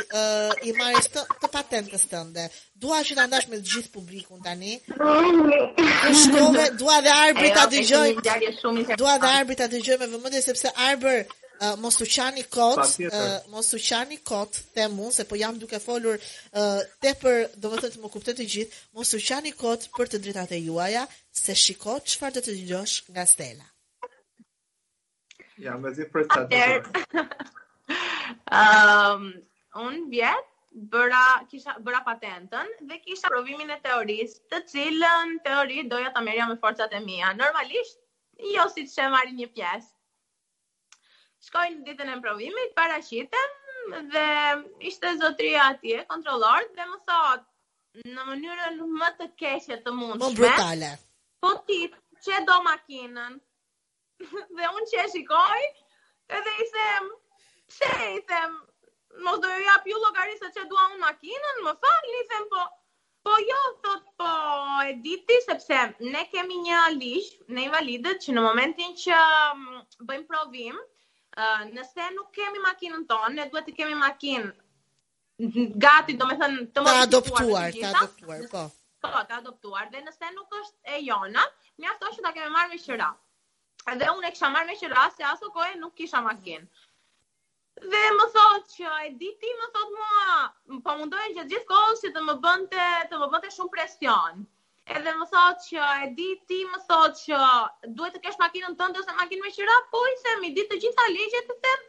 [0.69, 1.23] i marës të,
[1.55, 2.45] patentës të ndë.
[2.85, 4.75] Dua që të ndash me gjithë publikun tani.
[6.23, 8.09] Shkome, dua dhe Arbër të dëgjoj.
[9.03, 11.21] Dua dhe arbi të dëgjoj me vëmëndje, sepse arbër
[11.81, 12.97] mos u qani kot,
[13.55, 17.71] mos u qani kot, them unë, se po jam duke folur uh, te për, do
[17.71, 21.07] më të më kuptet të gjithë, mos u qani kot për të drita të juaja,
[21.43, 23.69] se që farë të të gjosh nga stela.
[25.63, 28.71] Ja, me zi për të të të
[29.83, 30.49] Unë vjetë,
[30.95, 31.21] bëra,
[31.53, 36.57] kisha, bëra patentën dhe kisha provimin e teorisë, të cilën teori doja të merja me
[36.65, 37.31] forcat e mija.
[37.43, 38.01] Normalisht,
[38.57, 40.99] jo si të shemari një pjesë.
[41.49, 43.55] Shkojnë ditën e provimit, parashitem,
[44.13, 44.27] dhe
[44.91, 47.47] ishte zotria atje, kontrolor, dhe më thot,
[48.13, 50.25] në mënyrën më të keqe të mundshme.
[50.27, 50.93] Po brutale.
[51.47, 51.81] Po ti,
[52.27, 53.41] që do makinën,
[54.59, 55.63] dhe unë që e shikoj,
[56.39, 57.09] edhe i them,
[57.79, 58.55] që i them,
[59.25, 62.65] mos do ju jap ju logarisë që dua unë makinën, më falë, i them, po,
[63.27, 64.31] po jo, thot, po,
[64.89, 65.83] e diti, sepse
[66.15, 69.21] ne kemi një alish ne i validet, që në momentin që
[69.59, 69.81] mm,
[70.11, 70.79] bëjmë provim,
[71.75, 74.51] nëse nuk kemi makinën tonë, ne duhet të kemi makinë
[75.83, 78.65] gati, do me thënë, të më adoptuar, të adoptuar, po.
[79.05, 81.47] po të adoptuar, dhe nëse nuk është e jona,
[81.83, 83.09] mjafto që ta kemi marrë me shëra.
[83.91, 86.19] Edhe unë e kisha marrë me që rrasë, se aso kohë po e nuk kisha
[86.25, 86.67] makinë.
[87.95, 89.31] Dhe më thotë që e ti,
[89.63, 90.35] më thotë mua,
[90.73, 94.45] më po përmundojë që gjithë kohës që të më bënte të më bënte shumë presion.
[94.99, 96.09] Edhe më thotë që e
[96.49, 97.41] ti, më thotë që
[97.99, 100.73] duhet të kesh makinën tënde dhe se makinë me qira, po i se mi ditë
[100.75, 101.89] të gjitha ligjet të temë.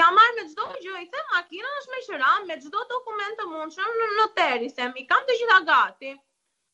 [0.00, 3.48] Ja marrë me çdo gjë, i them, makina është me qira, me çdo dokument të
[3.54, 6.14] mundë, shumë në noteri, se mi kam të gjitha gati.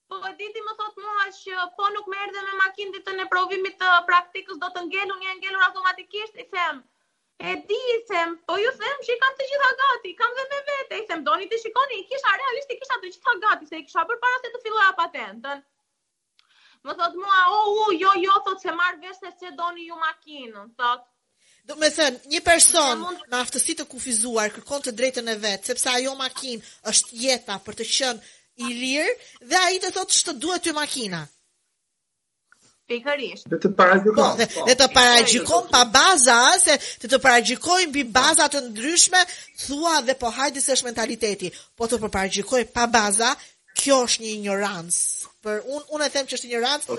[0.08, 3.24] Po e diti më thot mua që po nuk më erdhe me makinë ditën e
[3.32, 6.78] provimit të praktikës, do të ngelun, një ngelur automatikisht, i them.
[7.50, 10.62] E di, i them, po ju them se kam të gjitha gati, kam dhe me
[10.70, 13.82] vete, i them, doni të shikoni, i kisha realisht, i kisha të gjitha gati, se
[13.82, 15.60] i kisha për para se të filloja a patentën.
[16.88, 19.86] Më thot mua, o, oh, u, uh, jo, jo, thot se marrë vesh se doni
[19.90, 20.56] ju makinën.
[20.80, 21.04] thot.
[21.68, 25.90] Do me thënë, një person me aftësi të kufizuar kërkon të drejtën e vet, sepse
[25.98, 28.20] ajo makinë është jeta për të qenë
[28.58, 31.22] i lirë dhe a i të thotë që të duhet të makina.
[32.88, 33.48] Pikërisht.
[33.52, 34.16] Dhe të paragjikon.
[34.16, 34.28] Po,
[34.64, 39.20] dhe, të paragjikon pa baza, se të të paragjikon mbi baza të ndryshme,
[39.66, 43.34] thua dhe po hajde se është mentaliteti, po të paragjikoj pa baza,
[43.78, 45.04] kjo është një ignorancë.
[45.44, 46.96] Për unë un e them që është ignorancë, po,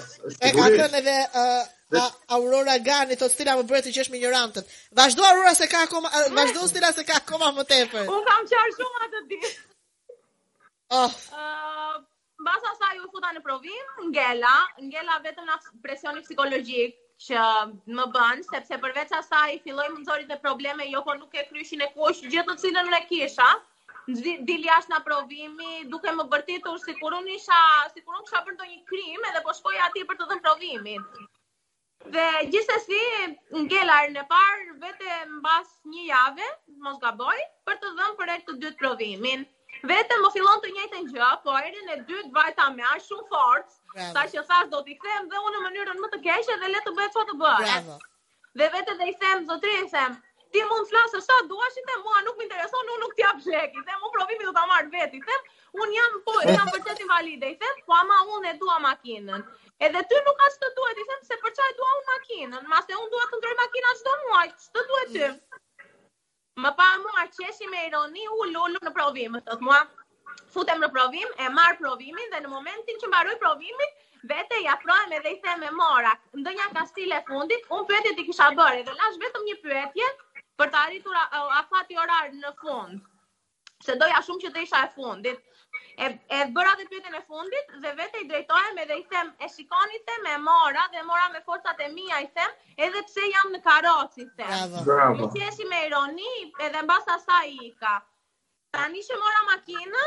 [0.48, 1.58] e ka të në dhe uh,
[2.38, 4.70] Aurora Gani, të stila më bërë të që është ignorantët.
[5.00, 8.06] Vazhdo Aurora se ka akoma, vazhdo stila se ka akoma më tepër.
[8.14, 9.52] Un kam qarë shumë atë ditë.
[10.92, 11.12] Oh.
[12.42, 14.52] Mbas asaj u futa në provim, ngela,
[14.86, 16.96] ngela vetëm në presionin psikologjik
[17.28, 17.42] që
[18.00, 21.90] më bën, sepse përveç asaj filloi mundsori të probleme, jo po nuk e kryshin e
[21.98, 23.50] kush Gjithë të cilën unë kisha.
[24.24, 27.60] Dil jashtë në provimi, duke më bërtitur si kur unë isha,
[27.92, 31.06] si kur unë kisha bërë ndonjë krim, edhe po shkoj ati për të dhënë provimin.
[32.16, 32.26] Dhe
[32.56, 33.04] gjithsesi
[33.52, 36.50] ngela Ngella e parë në mbas një jave,
[36.88, 39.48] mos gaboj, për të dhënë e të dytë provimin.
[39.88, 43.76] Vetëm më fillon të njëjtën gjë, po erën e dytë vajta më aq shumë fort.
[44.16, 46.80] Sa që thash do t'i them dhe unë në mënyrën më të keqe dhe le
[46.88, 47.62] të bëhet çfarë të bëj.
[47.64, 47.96] Bravo.
[48.60, 50.18] Dhe vetë dhe i them zotri i them,
[50.52, 53.72] ti mund të flasë sa duash them, mua nuk më intereson, unë nuk t'jap shlek.
[53.72, 55.16] I them, unë provimi do ta marr vetë.
[55.16, 55.48] I them,
[55.86, 57.54] unë jam po jam vërtet invalide.
[57.56, 59.48] I them, po ama unë e dua makinën.
[59.88, 62.60] Edhe ty nuk as të duhet, i them se për çfarë dua unë makinën?
[62.76, 64.48] Mase unë dua të ndroj makinën çdo muaj.
[64.68, 65.26] Ç'të duhet ty?
[65.36, 65.64] Mm.
[66.64, 69.78] Më pa mua qeshi me ironi u lullu në provim, të të mua
[70.56, 73.94] futem në provim, e marë provimin dhe në momentin që mbaroj provimin,
[74.34, 76.12] vete i projmë edhe i theme mora.
[76.42, 80.10] Ndë një kastile fundit, unë përëtje t'i kisha bërë, dhe lash vetëm një pyetje
[80.62, 81.22] për të arritur
[81.62, 83.08] afati orar në fund,
[83.88, 85.59] se doja shumë që të isha e fundit
[86.04, 89.50] e, e bëra dhe pyetjen e fundit dhe vete i drejtohem edhe i them e
[89.56, 92.54] shikoni te me mora dhe mora me forcat e mia i them
[92.88, 96.32] edhe pse jam në karrocë i them bravo qeshi me ironi
[96.68, 97.96] edhe mbas asaj ika
[98.78, 100.00] tani që mora makinën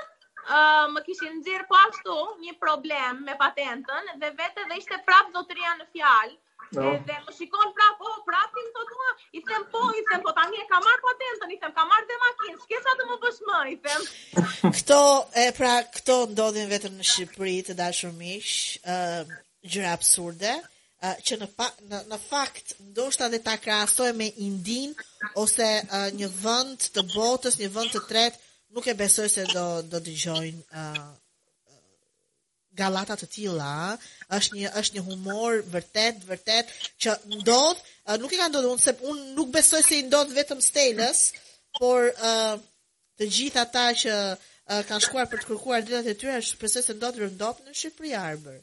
[0.92, 5.28] më kishin në gjirë pashtu po një problem me patentën dhe vete dhe ishte prap
[5.36, 6.38] zotëria në fjalë
[6.72, 6.84] No.
[6.96, 10.32] Edhe më shikon prap, oh, prap, i më mua, i them po, i them po,
[10.38, 13.40] tani e ka marrë patentën, i them, ka marrë dhe makinë, shkesa të më bësh
[13.50, 14.06] më, i them.
[14.78, 14.98] këto,
[15.44, 18.48] e pra, këto ndodhin vetëm në Shqipëri të dashur miq,
[18.88, 19.34] uh,
[19.74, 20.54] gjëra absurde,
[21.04, 24.96] uh, që në, pa, në, në fakt, ndoshta dhe ta krasoj me indin,
[25.44, 28.40] ose uh, një vënd të botës, një vënd të tret,
[28.72, 30.88] nuk e besoj se do, do të gjojnë
[32.76, 33.70] galata të tilla,
[34.36, 36.72] është një është një humor vërtet vërtet
[37.04, 37.80] që ndodh,
[38.22, 41.22] nuk e ka ndodhur unë se un nuk besoj se i ndodh vetëm Stelës,
[41.78, 42.56] por uh,
[43.20, 46.96] të gjithë ata që uh, kanë shkuar për të kërkuar drejtat e tyre, shpresoj se
[46.96, 48.58] ndodh rëndop në Shqipëri Arbër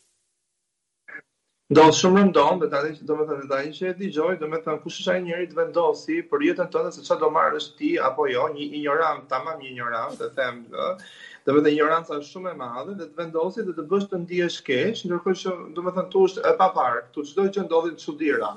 [1.69, 4.59] të shumë rëndon, dhe të që do të thënë tani që e dëgjoj, do të
[4.65, 7.91] thënë kush është ai njeri të vendosi për jetën tënde se çfarë do marrësh ti
[8.07, 12.31] apo jo, një ignorant, tamam një ignorant, të them, dhe me të thënë ignoranca është
[12.33, 15.85] shumë e madhe dhe të vendosi dhe të bësh të ndihesh keq, ndërkohë që do
[15.85, 18.49] të thënë tu është e paparë, tu çdo gjë ndodhin çuditëra.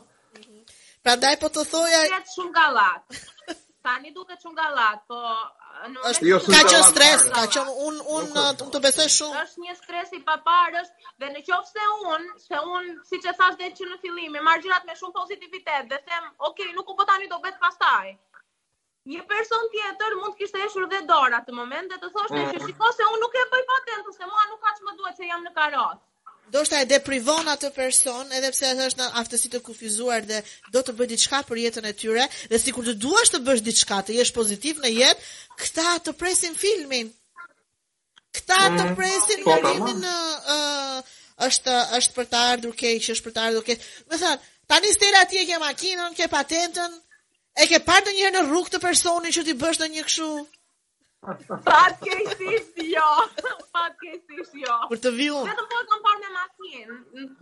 [1.04, 2.00] Prandaj po të thoja
[2.32, 3.20] shumë gallat.
[3.84, 5.20] Tani duket shumë gallat, po
[5.84, 7.22] është jo, jo ka qenë stres,
[7.54, 9.40] ka un un jo nuk të besoj shumë.
[9.44, 10.90] Është një stres i paparës
[11.22, 14.62] dhe në qoftë se un, se un siç e thash vetë që në fillim, marr
[14.66, 18.12] gjërat me shumë pozitivitet dhe them, ok, nuk u bë tani do bëhet pastaj.
[19.12, 22.58] Një person tjetër mund të kishte heshtur dhe dorë atë moment dhe të thoshte se
[22.58, 22.66] mm.
[22.68, 25.42] shikoj se un nuk e bëj patent, se mua nuk kaç më duhet se jam
[25.48, 26.02] në karot
[26.52, 30.42] do shta e deprivon atë person, edhe pse atë është në aftësi të kufizuar dhe
[30.74, 33.62] do të bëjt diçka për jetën e tyre, dhe si kur të duash të bësh
[33.68, 35.24] diçka, të jesh pozitiv në jetë,
[35.62, 37.08] këta të presin filmin.
[38.36, 38.92] Këta të mm.
[39.00, 39.98] presin mm, po, marimin po, po.
[40.04, 40.60] në...
[40.60, 43.86] Uh, është është për të ardhur keq, është për të ardhur keq.
[44.12, 46.92] Më thënë, tani stela ti e ke makinën, ke patentën,
[47.64, 50.28] e ke parë ndonjëherë në rrugë të personin që ti bësh ndonjë kështu?
[51.22, 52.14] Fat ke
[52.92, 53.08] jo.
[53.74, 54.14] Fat ke
[54.62, 54.78] jo.
[54.90, 56.96] Kur të vi Vetëm po kam parë me makinë.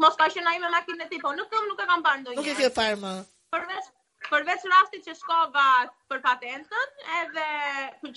[0.04, 2.20] Mos ka qenë ai me makinën e tij, po nuk kam nuk e kam parë
[2.22, 2.36] ndonjë.
[2.42, 3.14] Nuk e ke parë më.
[3.54, 3.88] Përveç
[4.30, 5.66] përveç rastit që shkova
[6.12, 7.46] për patentën, edhe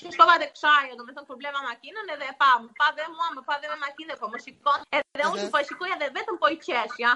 [0.02, 2.52] që shkova tek të domethënë problema makinën, edhe pa,
[2.82, 4.84] pa dhe mua, më pa dhe me makinën, po më shikon.
[5.00, 7.16] Edhe unë po shikoj edhe vetëm po i qesh, ja.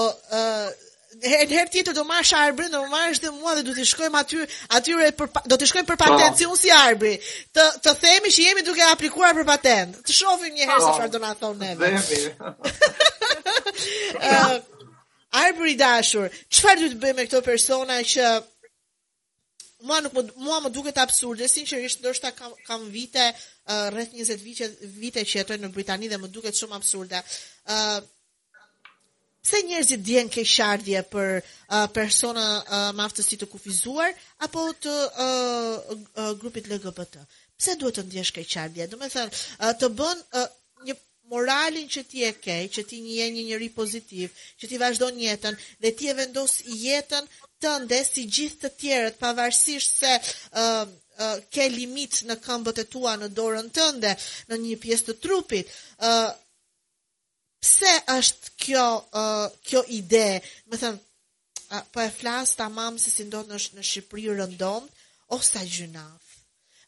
[0.00, 0.06] O,
[1.08, 4.40] në herë tjetër do marrsh arbre, do marrsh dhe mua dhe do të shkojmë aty,
[4.76, 6.04] aty për do të shkojmë për po.
[6.10, 7.12] patent si unë si arbre.
[7.56, 9.96] Të të themi që jemi duke aplikuar për patent.
[10.04, 10.98] Të shohim një herë se po.
[10.98, 11.90] çfarë do na thonë neve.
[14.32, 14.84] Ëh,
[15.44, 16.28] arbre i dashur,
[16.58, 18.28] çfarë do të bëjmë me këto persona që
[19.88, 23.24] mua nuk mua më duket absurde, sinqerisht ndoshta kam kam vite
[23.94, 24.68] rreth 20 vite
[25.00, 27.24] vite që jetoj në Britani dhe më duket shumë absurde.
[27.64, 28.00] Ëh
[29.58, 34.14] pse njerëzit djen keqardhje për uh, persona uh, me aftësi të kufizuar
[34.46, 37.24] apo të uh, uh, grupit LGBT?
[37.58, 38.86] Pse duhet të ndjesh keqardhje?
[38.92, 39.34] Do të thënë,
[39.64, 40.54] uh, të bën uh,
[40.86, 40.94] një
[41.32, 44.28] moralin që ti e ke, që ti je një njeri pozitiv,
[44.60, 47.26] që ti vazhdon jetën dhe ti e vendos jetën
[47.62, 50.14] tënde si gjithë të tjerët, pavarësisht se
[50.54, 54.14] uh, uh ke limit në këmbët e tua, në dorën tënde,
[54.52, 56.28] në një pjesë të trupit, uh,
[57.62, 58.82] pse është kjo
[59.18, 60.26] uh, kjo ide,
[60.70, 61.00] më thënë,
[61.74, 64.86] uh, po e flas tamam se si ndodh në në Shqipëri rëndon,
[65.34, 66.28] ose sa gjynaf.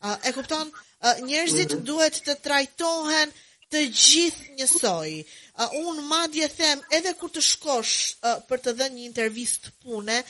[0.00, 1.84] Uh, e kupton, uh, njerëzit mhm.
[1.90, 3.34] duhet të trajtohen
[3.72, 5.16] të gjithë njësoj.
[5.22, 10.20] Uh, un madje them edhe kur të shkosh uh, për të dhënë një intervistë pune,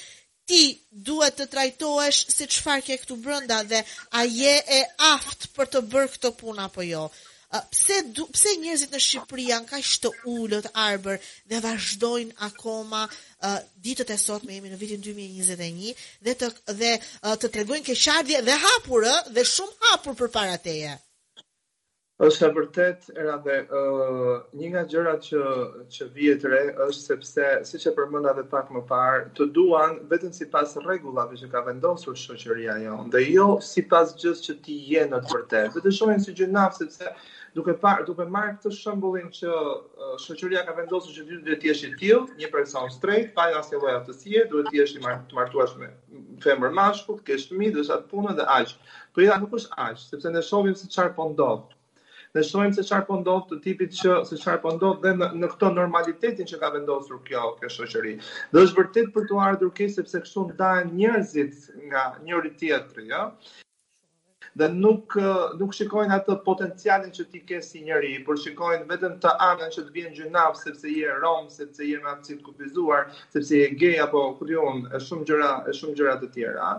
[0.50, 0.64] ti
[1.06, 3.84] duhet të trajtohesh si çfarë ke këtu brenda dhe
[4.18, 4.80] a je e
[5.12, 7.04] aft për të bërë këtë punë apo jo
[7.58, 11.18] pse du, pse njerëzit në Shqipëri janë kaq të ulët, arbër
[11.50, 16.92] dhe vazhdojnë akoma uh, ditët e sot me jemi në vitin 2021 dhe të dhe
[17.02, 20.98] uh, të tregojnë keqardhje dhe hapur ë dhe shumë hapur përpara teje.
[22.20, 25.44] Është e vërtet era dhe uh, një nga gjërat që
[25.96, 30.34] që vihet re është sepse siç e përmenda edhe pak më parë, të duan vetëm
[30.36, 35.22] sipas rregullave që ka vendosur shoqëria jonë, dhe jo sipas gjës që ti je në
[35.26, 35.74] të vërtetë.
[35.80, 37.14] Këtë shohim si gjë sepse
[37.56, 41.68] duke par duke marrë këtë shembullin që uh, shoqëria ka vendosur që ti duhet të
[41.70, 45.74] jesh i tillë, një person straight, pa asnjë lloj aftësie, duhet të jesh i martuar
[45.80, 45.88] me
[46.44, 48.74] femër mashkull, të kesh fëmijë, duhet punë dhe aq.
[49.16, 51.72] Po ja nuk është aq, sepse ne shohim se çfarë po ndodh.
[52.38, 55.30] Ne shohim se çfarë po ndodh të tipit që se çfarë po ndodh dhe në,
[55.42, 58.14] në këtë normalitetin që ka vendosur kjo kjo shoqëri.
[58.54, 63.26] Dhe është vërtet për të ardhur kësaj sepse kështu ndahen njerëzit nga njëri tjetri, ja?
[64.58, 65.12] dhe nuk
[65.58, 69.84] nuk shikojnë atë potencialin që ti ke si njeri, por shikojnë vetëm të anën që
[69.86, 74.00] të vjen gjynav sepse je rom, sepse je me aftësi të kufizuar, sepse je gay
[74.06, 76.72] apo kurion, është shumë gjëra, është shumë gjëra të tjera.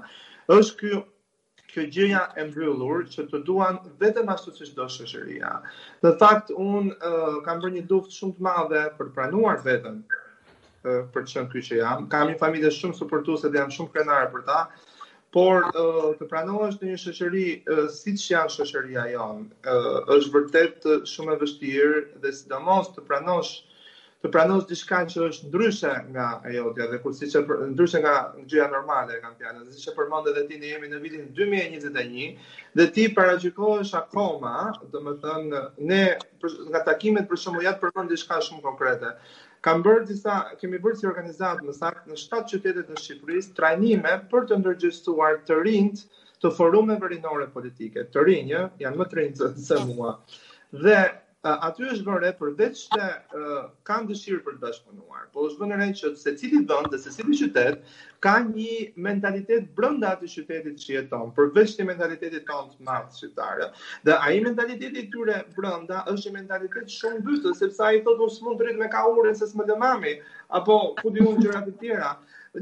[0.57, 1.03] Është ky
[1.72, 5.53] kjo gjëja e mbryllur që të duan vetëm ashtu si çdo shoqëria.
[6.03, 10.01] Në fakt un uh, kam bërë një duft shumë të madhe për të pranuar veten
[10.03, 12.09] uh, për të qenë ky që jam.
[12.11, 14.59] Kam një familje shumë suportuese dhe jam shumë krenar për ta
[15.36, 15.67] por
[16.19, 19.75] të pranohesh në një shoqëri uh, siç janë shoqëria jonë
[20.15, 23.53] është vërtet shumë e vështirë dhe sidomos të pranosh
[24.21, 27.34] të pranosh diçka që është ndryshe nga ajo dia dhe kur siç
[27.71, 28.11] ndryshe nga
[28.43, 32.41] gjëja normale e kanë fjalën siç e përmend edhe ti në jemi në vitin 2021
[32.77, 34.57] dhe ti paraqyrohesh akoma
[34.91, 36.01] dhe me thënë ne
[36.69, 39.15] nga takimet për shembull ja të përmend diçka shumë konkrete
[39.66, 44.14] kam bërë disa kemi bërë si organizatë më saktë në 7 qytete të Shqipërisë trajnime
[44.34, 46.05] për të ndërgjegjësuar të rinjt
[46.43, 48.05] të forumeve rinore politike.
[48.16, 50.16] Të rinjë janë më të rinjtë se mua.
[50.86, 50.97] Dhe
[51.43, 53.05] aty është vënë përveç se
[53.37, 57.33] uh, kanë dëshirë për të bashkëpunuar, por është vënë re që secili vend dhe secili
[57.39, 57.79] qytet
[58.25, 58.75] ka një
[59.09, 63.71] mentalitet brenda të qytetit që jeton, përveç të mentalitetit tonë të madh shqiptare.
[64.05, 68.47] Dhe ai mentaliteti i tyre brenda është një mentalitet shumë mbytës, sepse ai thotë unë
[68.47, 70.17] mund të rrit me kaurën se s'më lë mami
[70.61, 72.13] apo ku diun gjërat të tjera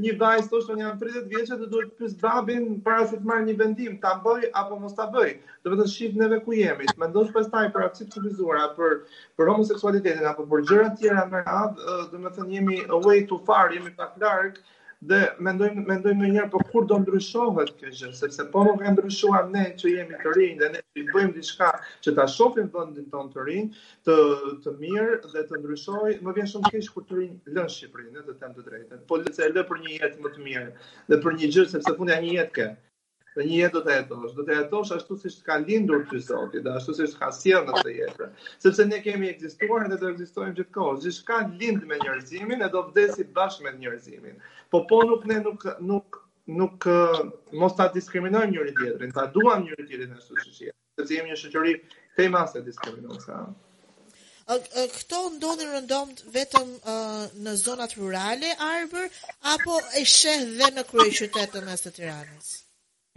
[0.02, 3.30] një vajzë thoshte unë jam 30 vjeçë dhe duhet të pyes babin para se të
[3.30, 5.30] marr një vendim, ta bëj apo mos ta bëj.
[5.66, 6.86] Do vetëm shif neve ku jemi.
[7.06, 8.96] Mendosh pastaj për aftësi civilizuara, për
[9.42, 11.84] për homoseksualitetin apo për gjëra të tjera më radh,
[12.14, 12.80] do të thënë jemi
[13.10, 14.62] way too far, jemi pak larg
[15.08, 18.92] dhe mendoj mendoj më njëherë po kur do ndryshohet kjo gjë, sepse po nuk e
[18.96, 21.70] ndryshuam ne që jemi të rinj dhe ne i bëjmë diçka
[22.08, 23.80] që ta shohim vendin ton të rinj
[24.10, 24.18] të
[24.66, 28.38] të mirë dhe të ndryshoj, më vjen shumë keq kur të rinj lën Shqipërinë, të
[28.44, 29.00] them të drejtën.
[29.14, 30.70] Po lëse e lë për një jetë më të mirë
[31.14, 32.70] dhe për një gjë sepse fundja një jetë ke
[33.38, 36.62] dhe një jetë do të jetosh, do të jetosh ashtu siç ka lindur të Zoti,
[36.68, 38.30] do ashtu siç ka sjell në të jetë.
[38.66, 40.96] Sepse ne kemi ekzistuar dhe do të ekzistojmë gjithkohë.
[41.06, 44.42] Gjithçka lind me njerëzimin e do vdesi bashkë me njerëzimin.
[44.74, 46.22] Po po nuk ne nuk nuk
[46.62, 46.88] nuk
[47.62, 50.78] mos ta diskriminojmë njëri tjetrin, ta duam njëri tjetrin ashtu siç jetë.
[51.02, 51.74] Sepse jemi një shoqëri
[52.18, 53.52] themase e diskriminuar.
[54.96, 56.00] Këto ndodhin në
[56.34, 59.06] vetëm uh, në zonat rurale, arber,
[59.54, 62.50] apo e shëhë dhe në krujë qytetën e së të tiranës?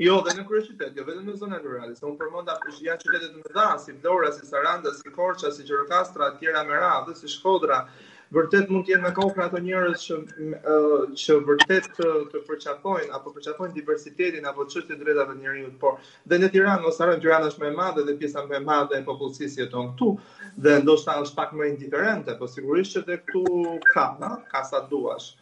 [0.01, 3.03] Jo, dhe në kryet qytet, jo vetëm në zona rurale, se unë përmenda që janë
[3.07, 7.13] qytete të mëdha si Vlora, si Saranda, si Korça, si Gjirokastra, të tjera me radhë,
[7.19, 7.83] si Shkodra,
[8.33, 10.19] vërtet mund të jenë me kokra ato njerëz që
[11.25, 16.01] që vërtet të, të përçafojnë apo përçafojnë diversitetin apo çështjet e drejtave të njerëzit, por
[16.33, 18.97] dhe në Tiranë ose në Tiranë është më e madhe dhe pjesa më e madhe
[18.97, 20.11] e popullsisë jeton këtu
[20.69, 23.45] dhe ndoshta është pak më indiferente, por sigurisht që këtu
[23.93, 24.09] ka,
[24.57, 25.35] ka sa duash.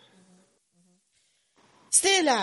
[2.00, 2.42] Stella,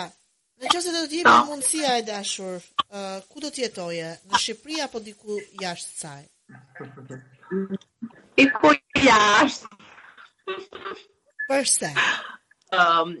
[0.58, 2.62] Në që do të jemi mundësia e dashur,
[3.00, 4.06] uh, ku do të jetoje?
[4.30, 6.24] Në Shqipëri apo diku jashtë saj?
[8.42, 8.72] I ku
[9.04, 9.70] jashtë?
[11.50, 11.92] Përse?
[12.80, 13.14] Um,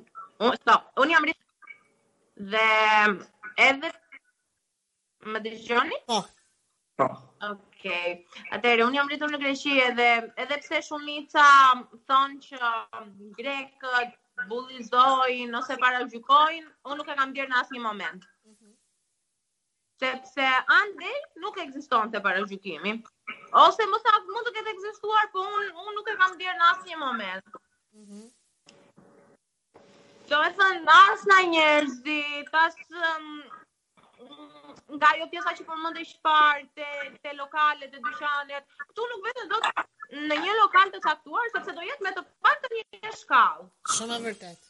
[0.48, 2.68] Unë jam rrështë dhe
[3.70, 3.92] edhe
[5.34, 6.02] më dëgjoni?
[6.10, 6.18] Po.
[6.98, 7.08] Po.
[7.52, 7.52] Okej.
[7.52, 8.14] Okay.
[8.58, 10.10] Atëherë unë jam rritur në Greqi edhe
[10.46, 11.46] edhe pse shumica
[12.10, 12.72] thonë që
[13.40, 18.24] grekët bullizojnë ose para gjykojnë, unë nuk e kam djerë në asë një moment.
[18.46, 18.72] Mm -hmm.
[20.02, 21.12] Sepse ande
[21.44, 22.92] nuk e egziston të para gjykimi.
[23.66, 26.64] Ose më sa mund të këtë egzistuar, po unë, unë nuk e kam djerë në
[26.72, 27.44] asë një moment.
[27.92, 28.24] Mm -hmm.
[30.28, 33.14] Do e thënë, asë në njerëzit, asë...
[34.20, 34.57] Um,
[34.96, 36.86] nga ajo pjesa që përmendej shpar te
[37.24, 41.74] te lokalet e dyqanet, Ktu nuk vetëm do të në një lokal të caktuar, sepse
[41.78, 43.68] do jetë me të paktën një shkallë.
[43.96, 44.64] Shumë e vërtet.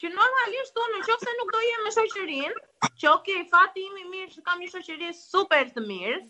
[0.00, 2.54] Që normalisht unë në qofë se nuk do jemë me shoqërin,
[3.02, 6.20] që oke, okay, fati imi mirë që kam një shoqëri super të mirë,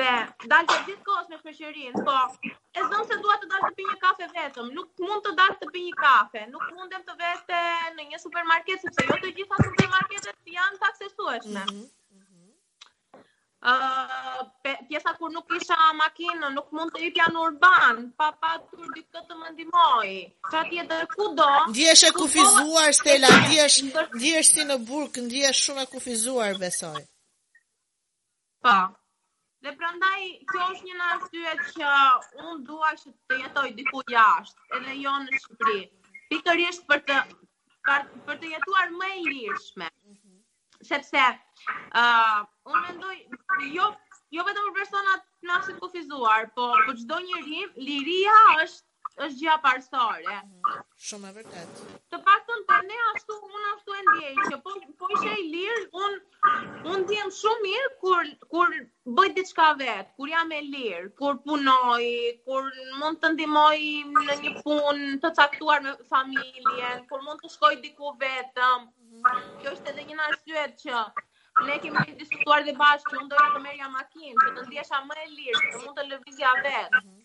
[0.00, 0.08] dhe
[0.54, 2.16] dalë të gjithë kohës me shoqërin, po,
[2.50, 5.58] e zonë se duat të dalë të pi një kafe vetëm, nuk mund të dalë
[5.62, 7.62] të pi një kafe, nuk mundem të vete
[8.00, 11.66] në një supermarket, sepse jo të gjitha supermarketet janë të aksesueshme.
[11.68, 11.92] Mm -hmm
[13.70, 14.42] uh,
[14.88, 19.38] pjesa kur nuk isha makinë, nuk mund të ikja në urban, pa patur dikë të
[19.40, 20.10] më ndimoj.
[20.52, 21.48] Sa tjetër ku do?
[21.70, 22.98] Ndjesh e kufizuar, kufo...
[23.00, 23.78] Stella, ndjesh,
[24.18, 27.00] ndjesh si në burkë, ndjesh shumë e kufizuar, besoj.
[28.64, 28.76] Pa.
[28.76, 29.00] Po.
[29.64, 31.92] Dhe prandaj, kjo është një në arsye që
[32.36, 35.80] unë dua që të jetoj diku jashtë, edhe jo në Shqipëri.
[36.34, 37.16] Pikërisht për të
[37.88, 38.04] për,
[38.42, 39.86] të jetuar më i lirshëm
[40.86, 41.18] sepse
[41.98, 43.14] uh, unë mendoj
[43.76, 43.86] jo
[44.36, 50.40] jo vetëm për personat nasin kufizuar, po për çdo njeri liria është është gjëja
[51.08, 51.82] Shumë e vërtet.
[52.12, 55.84] Të paktën për ne ashtu unë ashtu e ndjej që po po isha i lirë,
[56.04, 56.16] un
[56.92, 58.74] un ndiem shumë mirë kur kur
[59.18, 62.08] bëj diçka vet, kur jam e lirë, kur punoj,
[62.48, 63.80] kur mund të ndihmoj
[64.16, 68.90] në një punë të caktuar me familjen, kur mund të shkoj diku vetëm.
[69.60, 71.04] Kjo është edhe një arsye që
[71.66, 75.18] Ne kemi diskutuar dhe bashkë që unë doja të merja makinë, që të ndjesha më
[75.24, 76.98] e lirë, që mund të lëvizja vetë.
[76.98, 77.23] Mm -hmm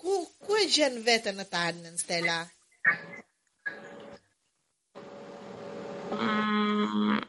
[0.00, 0.12] Ku,
[0.46, 2.38] ku e gjen vetën në tarnën, Stella?
[6.18, 7.20] Mm.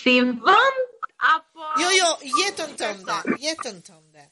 [0.00, 0.14] si
[0.46, 0.78] vënd,
[1.34, 1.64] apo...
[1.84, 2.08] Jo, jo,
[2.42, 3.16] jetën tënde,
[3.46, 4.22] jetën tënde.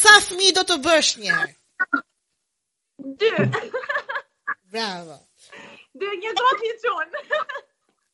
[0.00, 1.52] Sa fmi do të bësh njërë?
[2.98, 3.30] Dy.
[4.70, 5.18] Bravo.
[5.98, 7.08] Dy një do t'i çon.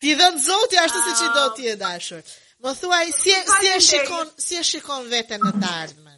[0.01, 2.23] Ti dhe në zoti ashtu si që do t'i e dashur.
[2.65, 6.17] Më thuaj, si, si, si e shikon, si e shikon vetën në të ardhmen?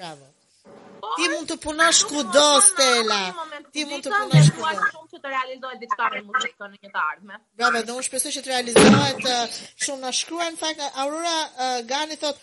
[0.00, 0.32] Bravo.
[1.18, 3.16] Ti mund të punash kudo, Stella.
[3.74, 6.78] Ti mund të punash ku Ti mund të realizohet dhe që ka me muzikën në
[6.84, 7.36] një të ardhme.
[7.58, 10.46] Brave, dhe unë shpesu që të realizohet uh, shumë në shkrua.
[10.54, 12.38] Në fakt, Aurora uh, Gani thot,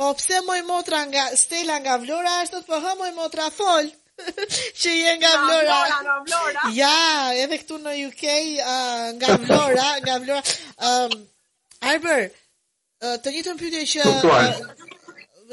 [0.00, 3.92] po pse moj motra nga Stella nga Vlora, është thot, po hë moj motra fol
[4.82, 5.78] që je nga Vlora?
[5.92, 6.66] Nga Vlora.
[6.80, 6.96] Ja,
[7.44, 8.68] edhe këtu në UK uh,
[9.20, 10.60] nga Vlora, nga Vlora.
[10.78, 11.26] Ehm, um,
[11.92, 12.24] Arber,
[13.04, 14.86] uh, të njëjtën pyetje që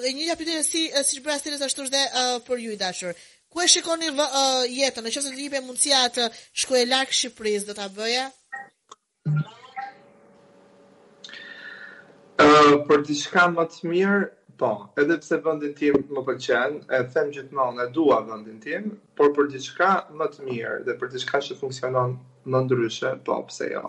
[0.04, 3.14] dhe një japë të si si bëra stres ashtu është dhe për ju i dashur.
[3.52, 5.06] Ku e shikoni vë, uh, jetën?
[5.06, 6.26] Në qoftë të jepë mundësia të
[6.64, 8.26] shkojë larg Shqipërisë, do ta bëja?
[12.44, 14.24] Uh, për të shkanë më të mirë,
[14.58, 14.70] Po,
[15.02, 18.86] edhe pse vendin tim më pëlqen, e them gjithmonë, e dua vendin tim,
[19.20, 19.90] por për diçka
[20.22, 22.14] më të mirë dhe për diçka që funksionon
[22.54, 23.84] më ndryshe, po, pse jo.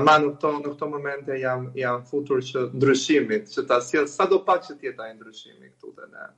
[0.00, 4.68] Ama në këto në këto momente jam jam futur që ndryshimit, që ta sjell sadopaq
[4.68, 6.28] që të jetë ai ndryshimi këtu te ne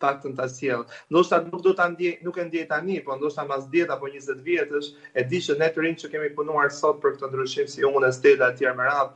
[0.00, 0.82] paktën ta sjell.
[1.12, 4.42] Ndoshta nuk do ta ndjej, nuk e ndjej tani, po ndoshta mas 10 apo 20
[4.46, 4.88] vjetësh
[5.18, 8.08] e di që ne të rinj që kemi punuar sot për këtë ndryshim si unë
[8.08, 9.12] e Stella atje më radh,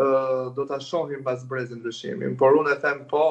[0.00, 0.04] ë
[0.56, 3.24] do ta shohim pas brezë ndryshimin, por unë e them po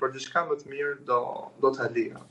[0.00, 1.20] për diçka më të mirë do
[1.62, 2.22] do ta lija.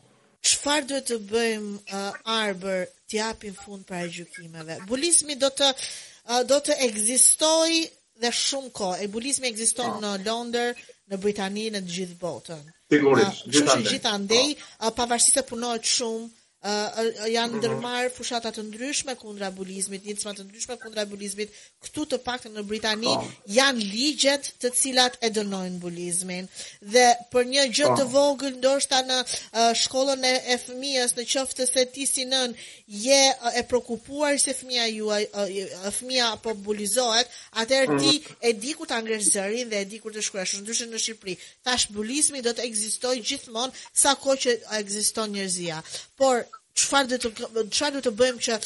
[0.49, 4.77] Çfarë duhet të bëjmë uh, arbër të japim fund para gjykimeve?
[4.87, 7.81] Bulizmi do të uh, do të ekzistojë
[8.23, 9.01] dhe shumë kohë.
[9.03, 10.03] E bulizmi ekziston po.
[10.05, 10.79] në Londër,
[11.11, 12.63] në Britani, në të gjithë botën.
[12.91, 14.45] Sigurisht, gjithandej, Gjithandaj,
[14.79, 14.91] po.
[14.99, 16.27] pavarësisht se punohet shumë,
[16.65, 16.97] uh,
[17.31, 21.53] janë ndërmar fushata të ndryshme kundra bulizmit, një cma të ndryshme kundra bulizmit,
[21.85, 23.25] këtu të pak në Britani oh.
[23.55, 26.49] janë ligjet të cilat e dënojnë bulizmin.
[26.91, 27.97] Dhe për një gjë po.
[28.01, 32.55] të vogël, ndoshta në uh, shkollën e, e fëmijës, në qoftë se ti si nën,
[32.89, 33.19] je
[33.59, 37.29] e prokupuar se fëmija juaj, uh, po bulizohet,
[37.61, 38.29] atër ti mm.
[38.49, 40.57] e di ku të angrezërin dhe e di ku të shkruash.
[40.59, 41.35] ndryshme në Shqipëri.
[41.63, 45.79] Tash bulizmi do të ekzistojë gjithmonë sa ko që ekziston njerëzia.
[46.17, 46.43] Por,
[46.81, 48.57] çfarë do të çfarë do të bëjmë që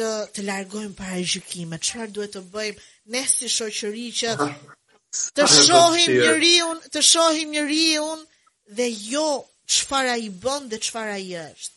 [0.00, 1.84] të të largojmë para gjykimit?
[1.88, 4.48] Çfarë duhet të bëjmë ne si shoqëri që të
[5.36, 8.08] të shohim njeriu, të shohim njeriu
[8.78, 9.26] dhe jo
[9.74, 11.74] çfarë ai bën dhe çfarë ai është?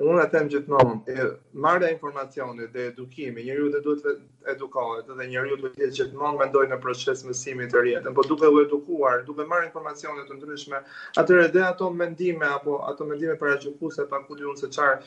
[0.00, 1.24] unë atëm gjithmonë, e
[1.64, 6.40] marrë informacionit dhe edukimi, njëri u dhe duhet edukohet dhe njëri u dhe gjithë gjithmonë
[6.40, 10.80] mendoj në proces mësimi të rjetën, po duke u edukuar, duke marrë informacionit të ndryshme,
[11.24, 15.02] atër edhe ato mendime, apo ato mendime para gjukuse, pa kudi unë se qarë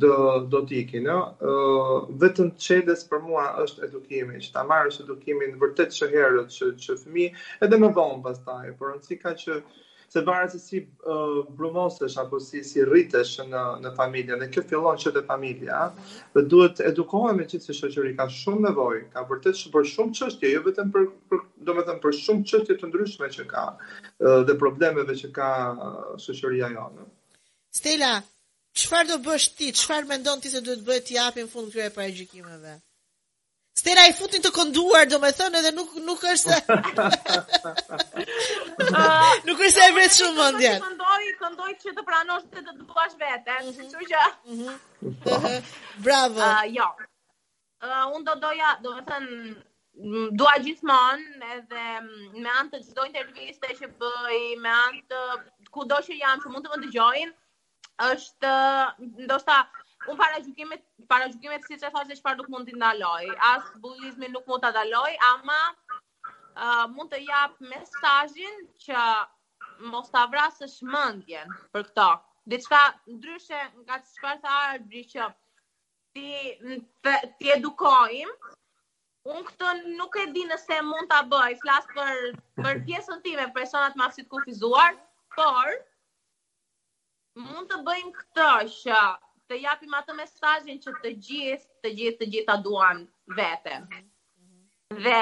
[0.00, 0.12] dhe
[0.56, 1.18] do t'iki, në?
[1.54, 1.92] Uh,
[2.24, 6.70] vetëm qedes për mua është edukimi, që ta marrë është edukimin vërtet që herët, që,
[6.86, 7.28] që fëmi,
[7.68, 9.60] edhe me vonë pas taj, por në ka që,
[10.08, 14.62] se varet se si uh, brumosesh apo si si rritesh në në familje dhe kjo
[14.70, 16.06] fillon që te familja mhm.
[16.34, 20.54] dhe duhet edukohemi që si shoqëri ka shumë nevojë, ka vërtet shumë për shumë çështje,
[20.54, 25.18] jo vetëm për, për domethënë për shumë çështje të ndryshme që ka uh, dhe problemeve
[25.22, 27.04] që ka uh, shoqëria jonë.
[27.78, 28.14] Stella,
[28.80, 29.72] çfarë do bësh ti?
[29.76, 32.78] Çfarë mendon ti se duhet bëhet ti hapin fund këtyre paragjykimeve?
[33.78, 36.56] Stera i futin të konduar, do me thënë, edhe nuk, nuk është...
[39.48, 40.80] nuk është e vretë shumë, mëndjen.
[40.82, 43.92] Këndoj, këndoj, këndoj që të pranosh të të të duash vete, në mhm.
[43.94, 44.74] që që mhm.
[45.26, 45.54] që...
[46.08, 46.42] Bravo.
[46.42, 46.88] Uh, jo.
[47.86, 49.38] Uh, unë do doja, do me thënë,
[50.42, 56.18] dua gjithmonë, edhe me antë të gjithë interviste që bëj, me antë të kudo që
[56.18, 57.36] jam që mund të më të gjojnë,
[58.10, 58.56] është,
[59.30, 59.62] ndoshta,
[60.08, 60.38] un para
[61.08, 63.28] parajgjime si çfarë thashë çfarë nuk mund të ndaloj.
[63.52, 69.02] As bullizmi nuk mund ta ndaloj, ama uh, mund të jap mesazhin që
[69.92, 72.08] mos ta vrasësh mendjen për këto.
[72.52, 72.80] Diçka
[73.16, 75.28] ndryshe nga çfarë tha Ardri që
[76.14, 78.54] ti ti edukojmë
[79.28, 82.20] Unë këtë nuk e di nëse mund ta bëj, flas për
[82.62, 84.94] për pjesën time, personat më të kufizuar,
[85.36, 85.72] por
[87.44, 88.46] mund të bëjmë këtë
[88.78, 89.02] që
[89.48, 93.04] të japim atë mesazhin që të gjithë, të gjithë, të gjitha duan
[93.38, 93.78] vete.
[95.04, 95.20] Dhe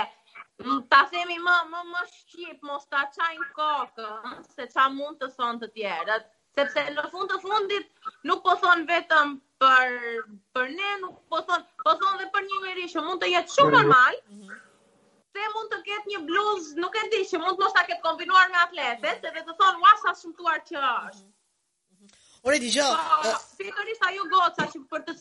[0.93, 4.11] ta themi më, më, më shqip, mos ta qajnë kokë,
[4.55, 8.87] se qa mund të thonë të tjerët, sepse në fund të fundit nuk po thonë
[8.91, 9.97] vetëm për,
[10.57, 13.55] për ne, nuk po thonë, po thon dhe për një njëri që mund të jetë
[13.57, 14.63] shumë normal, mhm.
[15.37, 18.03] se mund të ketë një bluzë, nuk e di që mund të mos ta ketë
[18.09, 21.11] kombinuar me atletet, dhe të thonë, wasa shumëtuar që mhm.
[21.11, 21.27] është.
[21.27, 22.41] Mhm.
[22.49, 22.89] Ore, di gjo,
[23.23, 23.37] po,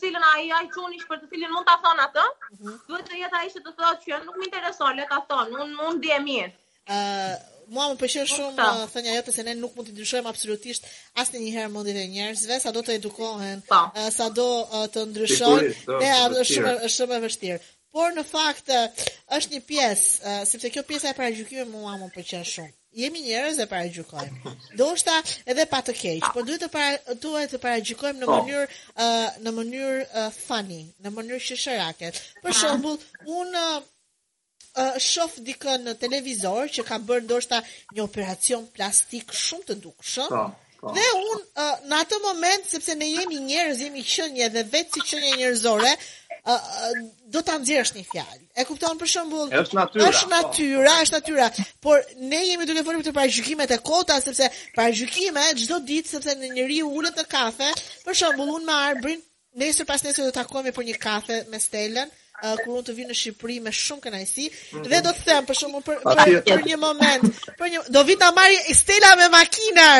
[0.00, 2.78] cilën ai ai çunish për të cilën mund ta thon atë, mm -hmm.
[2.88, 5.68] duhet të jetë ai që të thotë që nuk më intereson, le ta thon, un
[5.86, 6.52] un di e mirë.
[6.86, 7.36] ë uh...
[7.76, 10.84] Mua më pëlqen shumë të thë jote se ne nuk mund të ndryshojmë absolutisht
[11.20, 13.80] asë njëherë mundi dhe njerëzve, sa do të edukohen, po.
[14.18, 14.48] sa do
[14.94, 15.70] të ndryshojnë,
[16.02, 16.10] dhe
[16.42, 17.58] është shumë, shumë e vështirë.
[17.94, 18.78] Por në faktë,
[19.36, 20.06] është një piesë,
[20.50, 24.52] sepse kjo pjesa e paragjykimit mua më pëlqen shumë jemi njerëz e paraqykojmë.
[24.80, 25.16] Do shta
[25.52, 28.22] edhe pa të keq, por duhet të para duhet të paraqykojmë po.
[28.22, 32.10] në mënyrë uh, në mënyrë uh, funny, në mënyrë shishërake.
[32.44, 32.96] Për shembull,
[33.36, 33.80] un uh,
[34.72, 37.60] uh, shof dikë në televizor që ka bërë ndoshta
[37.92, 40.32] një operacion plastik shumë të dukshëm.
[40.32, 40.46] Po,
[40.80, 40.96] po.
[40.96, 45.06] Dhe un uh, në atë moment sepse ne jemi njerëz, jemi qenie dhe vetë si
[45.12, 45.94] qenie njerëzore,
[46.40, 48.44] uh, uh, do ta nxjerrësh një fjalë.
[48.56, 49.48] E kupton për shembull.
[49.52, 50.06] Është natyra.
[50.10, 51.48] Është natyra, është natyra.
[51.84, 54.48] Por ne jemi duke folur për parajgjimet e kota sepse
[54.78, 57.68] parajgjime çdo ditë sepse në njeriu ulet në kafe,
[58.06, 59.20] për shembull unë marr brin,
[59.60, 62.96] nesër pas nesër do të takohemi për një kafe me Stelën, uh, kur unë të
[62.96, 64.88] vinë në Shqipëri me shumë kënaqësi mm -hmm.
[64.94, 68.16] dhe do të them për shumë për, për, për, një moment, për një do vi
[68.24, 69.90] ta marr Stela me makinë.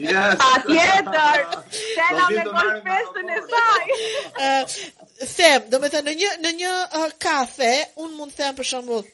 [0.00, 0.42] Yes.
[0.48, 1.40] Atjetër,
[1.78, 3.94] Stela me kompresën e saj.
[4.40, 7.70] Uh, them, do të thënë në një në një uh, kafe,
[8.04, 9.06] un mund të them për shembull,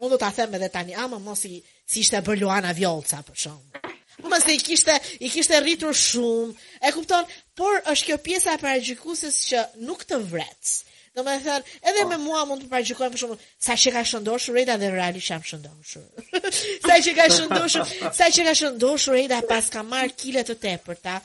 [0.00, 1.58] un do ta them edhe tani, ama mos i
[1.90, 3.88] si ishte bër Luana Vjollca për shumë.
[4.24, 4.94] Mos më se i kishte
[5.24, 6.54] i kishte rritur shumë,
[6.84, 10.74] e kupton, por është kjo pjesa e paragjykuesës që nuk të vret.
[11.16, 12.10] Do me thënë, edhe oh.
[12.12, 15.32] me mua mund të paragjykojnë për shembull, sa që ka shëndoshur rejta dhe Rali që
[15.34, 16.08] jam shëndoshur.
[16.86, 17.90] sa që ka shëndoshur,
[18.20, 21.18] sa që ka shëndoshur Reda pas ka marr kile të tepërta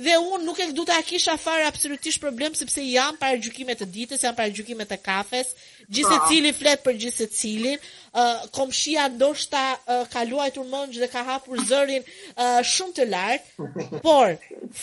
[0.00, 3.36] dhe unë nuk e du të akisha farë absolutisht problem, sepse jam para
[3.80, 5.52] të ditës, jam para të kafes,
[5.92, 6.26] gjithë pra.
[6.26, 11.02] e cili fletë për gjithë e cili, uh, komëshia ndoshta uh, ka luaj të mëngjë
[11.04, 13.68] dhe ka hapur zërin uh, shumë të lartë,
[14.04, 14.36] por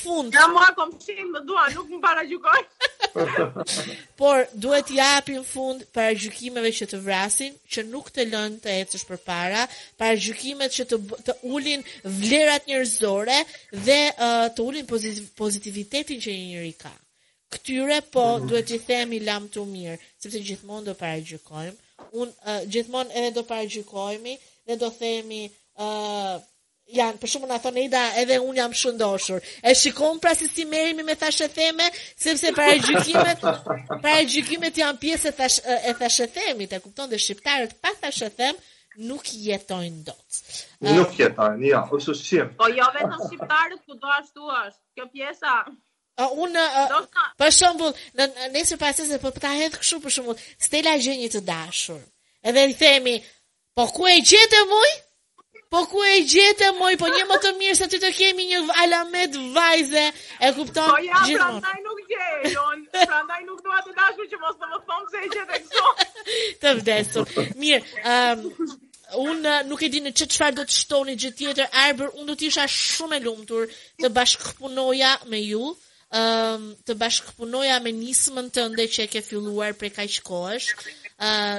[0.04, 0.36] fundë...
[0.38, 2.62] Ja mua komëshia më dua, nuk më para gjukoj.
[4.20, 8.74] Por duhet t'i japim fund para gjykimeve që të vrasin, që nuk të lënë të
[8.82, 9.64] ecësh përpara,
[10.00, 11.86] para gjykimeve që të të ulin
[12.20, 13.38] vlerat njerëzore
[13.88, 16.94] dhe uh, të ulin pozit pozitivitetin që një njeri ka.
[17.54, 18.50] Këtyre po mm -hmm.
[18.50, 21.78] duhet t'i themi lam të mirë, sepse gjithmonë do para gjykojmë.
[22.20, 24.34] Un uh, gjithmonë edhe do para gjykojmë
[24.68, 25.42] dhe do themi
[25.82, 26.46] ë uh,
[26.88, 29.44] Jan, për shumë në thonë Ida, edhe unë jam shëndoshur.
[29.68, 31.84] E shikon pra si si merimi me thashe theme,
[32.26, 33.42] sepse pra e gjykimet,
[34.04, 38.30] pra gjykimet janë pjesë e, thash, e thashe theme, të kupton dhe shqiptarët pa thashe
[38.40, 38.56] theme,
[39.10, 40.46] nuk jetojnë do të.
[40.96, 42.54] Nuk jetojnë, ja, ose shqip.
[42.64, 44.84] O jo vetëm shqiptarët, ku do ashtu është.
[44.98, 45.58] kjo pjesa...
[46.18, 46.78] A uh, un uh,
[47.38, 48.26] për shembull, në
[48.56, 52.00] nëse pa se po ta hedhë kështu për shembull, Stela gjë një të dashur.
[52.42, 53.14] Edhe i themi,
[53.78, 54.64] po ku e gjetë
[55.70, 58.60] Po ku e gjete moj, po një më të mirë se ty të kemi një
[58.84, 60.04] alamet vajze,
[60.48, 64.40] e kupton po ja, Po ja, prandaj nuk gjejon, prandaj nuk doa të dashu që
[64.46, 65.90] mos të më thonë Këse e gjete kështu.
[66.64, 67.40] të vdesur.
[67.64, 68.76] Mirë, um,
[69.24, 72.34] Un eh, nuk e di në çfarë do të shtoni gjë tjetër, Arber, un do
[72.36, 73.70] të isha shumë e lumtur
[74.04, 75.70] të bashkëpunoja me ju,
[76.22, 80.68] um, të bashkëpunoja me nismën tënde që e ke filluar prej kaq kohësh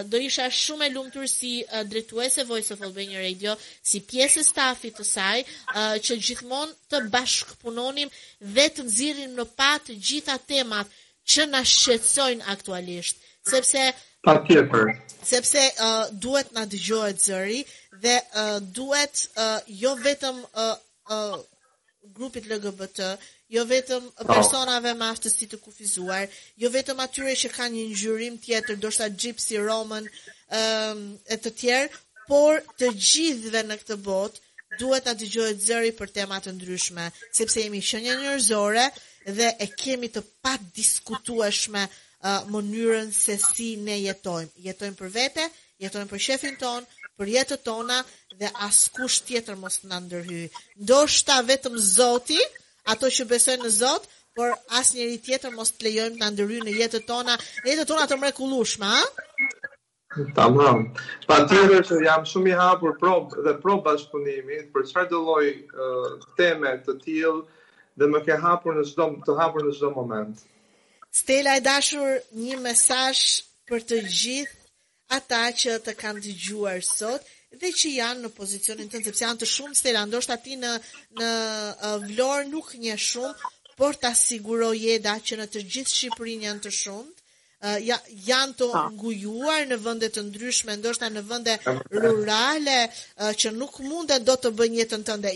[0.07, 4.47] do isha shumë e lumtur si uh, drejtuese Voice of Albania Radio, si pjesë e
[4.47, 5.41] stafit të saj,
[5.75, 10.87] uh, që gjithmonë të bashkëpunonim dhe të nxjerrim në pa të gjitha temat
[11.29, 13.19] që na shqetësojnë aktualisht,
[13.51, 13.91] sepse
[14.25, 14.95] patjetër.
[15.27, 17.61] Sepse uh, duhet na dëgjohet zëri
[18.03, 21.39] dhe uh, duhet uh, jo vetëm uh,
[22.13, 23.17] grupit LGBT,
[23.51, 24.27] jo vetëm po.
[24.33, 26.25] personave me aftësi të kufizuar,
[26.63, 30.09] jo vetëm atyre që kanë një ngjyrim tjetër, ndoshta gypsy, roman,
[30.55, 36.13] ëm e të tjerë, por të gjithëve në këtë botë duhet ta dëgjohet zëri për
[36.19, 37.07] tema të ndryshme,
[37.39, 38.85] sepse jemi shenja njerëzore
[39.39, 44.53] dhe e kemi të pa diskutueshme uh, mënyrën se si ne jetojmë.
[44.67, 45.47] Jetojmë për vete,
[45.83, 46.85] jetojmë për shefin tonë,
[47.19, 47.99] për jetët tona
[48.41, 50.43] dhe askush tjetër mos në ndërhy.
[50.85, 52.39] Ndo shta vetëm zoti,
[52.93, 54.07] ato që besojnë në zot,
[54.39, 57.35] por as njeri tjetër mos të lejojmë në ndërhy në jetët tona.
[57.65, 58.33] Në jetët tona të mre
[58.85, 58.99] ha?
[60.37, 60.87] Tamam.
[61.29, 65.49] Pa tjere që jam shumë i hapur probë dhe probë bashkëpunimit, për qërë të loj
[65.49, 66.07] uh,
[66.39, 67.43] teme të tjilë
[67.99, 70.39] dhe më ke hapur në shdo, të hapur në shdo moment.
[71.21, 74.58] Stella e dashur një mesaj për të gjithë
[75.15, 77.25] ata që të kanë dëgjuar sot
[77.61, 80.73] dhe që janë në pozicionin tënd sepse janë të shumë stela, ndoshta ti në
[81.19, 86.49] në uh, Vlorë nuk nje shumë por ta siguroj eda që në të gjithë Shqipërinë
[86.51, 87.97] janë të shumë uh, ja
[88.29, 91.57] janë të ngujuar në vende të ndryshme ndoshta në vende
[92.03, 95.33] rurale uh, që nuk mundet do të bëjnë jetën tënde.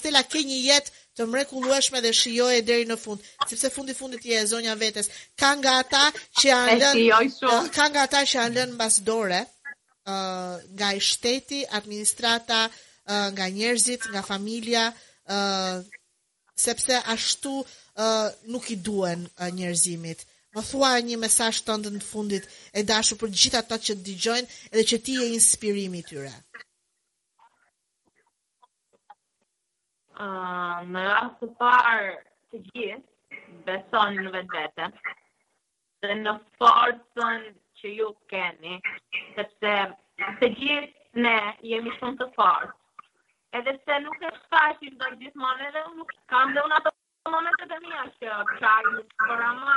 [0.00, 4.40] Stella ke një jetë të mrekullueshme dhe shijoje deri në fund, sepse fundi fundit je
[4.50, 5.08] zonja vetes.
[5.38, 6.04] Ka nga ata
[6.40, 9.40] që janë lënë ka nga ata që janë lënë mbas dore,
[10.10, 14.88] uh, nga i shteti, administrata, uh, nga njerëzit, nga familja,
[15.36, 15.78] uh,
[16.66, 20.26] sepse ashtu uh, nuk i duen uh, njerëzimit.
[20.54, 22.44] Më thua një mesazh të ndën fundit
[22.78, 26.30] e dashu për gjitha ata që të digjojnë edhe që ti e inspirimi tyre.
[30.20, 32.12] në rrasë të parë
[32.52, 34.86] të gjithë, beson në vetë vete,
[36.04, 37.46] dhe në forësën
[37.80, 38.76] që ju keni,
[39.34, 39.72] sepse
[40.40, 40.94] të gjithë
[41.24, 41.34] ne
[41.72, 42.74] jemi shumë të forës.
[43.54, 46.90] Edhe se nuk e shkashim dhe gjithë mëne dhe nuk kam dhe unë ato
[47.34, 49.76] momentet e mija që pragjë, por ama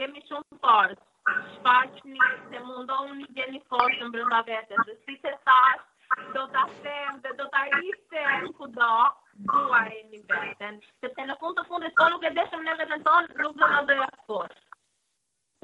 [0.00, 1.00] kemi shumë forës.
[1.30, 2.16] Shfaqni
[2.48, 5.82] se mundohuni gjeni forësën brënda vete, dhe si të thash,
[6.34, 8.94] do të asem dhe do të arrisem kudo,
[9.70, 13.56] ruaj një sepse në fund të fundit po nuk e deshëm në vetën tonë, nuk
[13.60, 14.52] do në dhe rafos.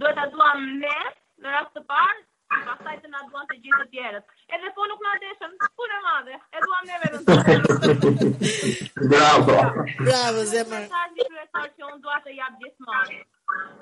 [0.01, 0.99] Duhet të duham ne,
[1.43, 2.21] në rast të parë,
[2.69, 4.35] pastaj të na duham të gjithë të tjerët.
[4.57, 8.31] Edhe po nuk na deshëm, punë e madhe, e duam ne vetën tonë.
[9.13, 9.59] Bravo.
[10.03, 10.87] Bravo, zemër.
[10.93, 13.21] Sa një kryesor që unë dua të jap gjithmonë.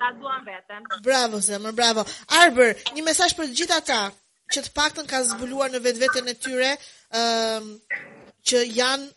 [0.01, 0.89] Ta duam veten.
[1.05, 2.03] Bravo, zemër, bravo.
[2.41, 3.99] Arber, një mesazh për të gjithë ata
[4.53, 6.71] që të paktën ka zbuluar në vetveten e tyre,
[7.17, 9.07] ëhm, um, që janë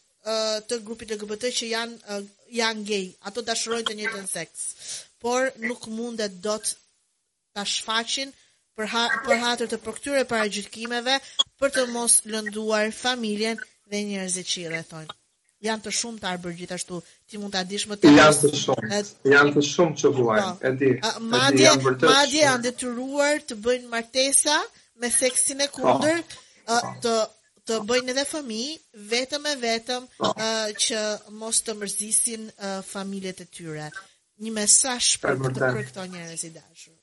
[0.69, 2.19] të grupit LGBT që janë
[2.59, 4.67] janë gay, ato dashurojnë të njëjtën seks,
[5.23, 6.71] por nuk mundet dot
[7.55, 8.31] ta shfaqin
[8.79, 11.19] për ha, për hatër të për para gjykimeve
[11.61, 13.57] për të mos lënduar familjen
[13.89, 15.15] dhe njerëzit që i rrethojnë.
[15.67, 18.13] Janë të shumë të arbër gjithashtu, ti mund ta dish më të.
[18.17, 19.01] Janë të shumë.
[19.33, 20.69] Janë të shumë që vuajnë, po.
[20.69, 20.93] e di.
[21.33, 21.73] Madje
[22.13, 24.61] madje janë detyruar të bëjnë martesa
[25.03, 25.81] me seksin e po.
[25.99, 26.79] kundërt, po.
[27.03, 27.17] të
[27.69, 28.61] të bëjnë edhe fëmi,
[29.11, 30.31] vetëm e vetëm oh.
[30.31, 31.01] uh, që
[31.41, 33.91] mos të mërzisin uh, familjet e tyre.
[34.45, 36.95] Një mesash për të të përkëto njërës i dashur.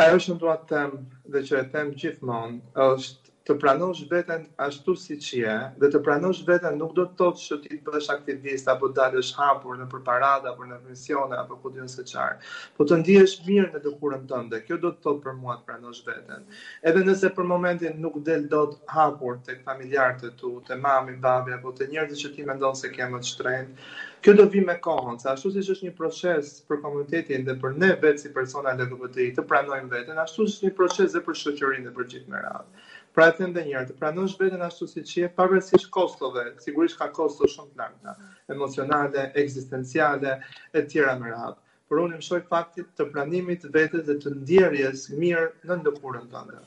[0.00, 4.42] Ajo është në duat të temë dhe që e temë gjithmonë është të pranosh veten
[4.62, 7.86] ashtu si që je, dhe të pranosh veten nuk do të thotë që ti të
[7.94, 12.04] bësh aktivist, apo të dalësh hapur në përparada, apo në pensione, apo ku dhjën se
[12.06, 12.36] qarë,
[12.78, 16.02] po të ndihesh mirë në dukurën tënde, kjo do të thotë për mua të pranosh
[16.06, 16.46] veten.
[16.92, 21.18] Edhe nëse për momentin nuk del do të hapur të familjarë të tu, të mami,
[21.26, 23.88] babi, apo të njerëzit që ti mendon se kemë të shtrejnë,
[24.20, 27.54] Kjo do vi me kohën, se ashtu si që është një proces për komunitetin dhe
[27.62, 31.38] për ne vetë si persona LGBTI të pranojmë vetën, ashtu si një proces dhe për
[31.42, 32.89] shëqërin dhe për gjithë më radhë.
[33.14, 37.08] Pra e them dhe njërë, të pranosh vetën ashtu si që pavarësisht kostove, sigurisht ka
[37.16, 38.12] kosto shumë të larta,
[38.54, 40.36] emocionale, eksistenciale,
[40.78, 41.64] e tjera më rrathë.
[41.90, 46.42] Por unë më shoj faktit të pranimit vetët dhe të ndjerjes mirë në ndëpurën të
[46.44, 46.62] ndërë.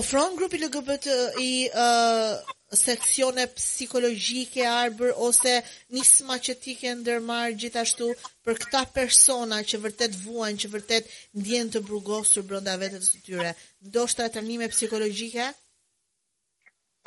[0.00, 2.32] Ofron grupi LGBT i uh,
[2.80, 5.58] seksione psikologjike arbër ose
[5.94, 8.08] nisma që ti ke ndërmarr gjithashtu
[8.44, 11.12] për këta persona që vërtet vuajn, që vërtet
[11.42, 13.52] ndjen të burgosur brenda vetes së tyre,
[13.90, 15.52] ndoshta trajnime psikologjike?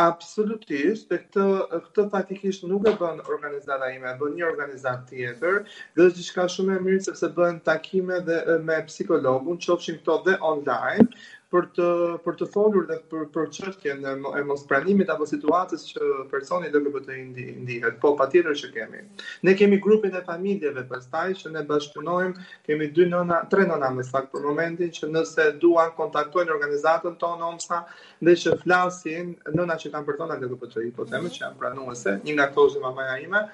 [0.03, 1.43] Absolutisht, dhe këtë,
[1.85, 5.57] këtë faktikisht nuk e bën organizat a ime, e bën një organizat tjetër,
[5.97, 10.35] dhe është diçka shumë e mirë sepse bën takime dhe me psikologun, që këto dhe
[10.53, 11.07] online,
[11.47, 11.89] për të
[12.25, 16.81] për të folur dhe për për çështjen e, mos pranimit apo situatës që personi do
[16.83, 17.21] të bëjë
[17.67, 17.99] ndihet.
[18.03, 19.03] Po patjetër që kemi.
[19.47, 24.05] Ne kemi grupet e familjeve pastaj që ne bashkunojmë, kemi dy nëna, tre nëna më
[24.09, 27.81] saktë për momentin që nëse duan kontaktojnë organizatën tonë OMSA
[28.27, 32.35] dhe që flasin nëna që kanë persona të grupit të po që janë pranuese, një
[32.37, 33.47] nga ato është mamaja ime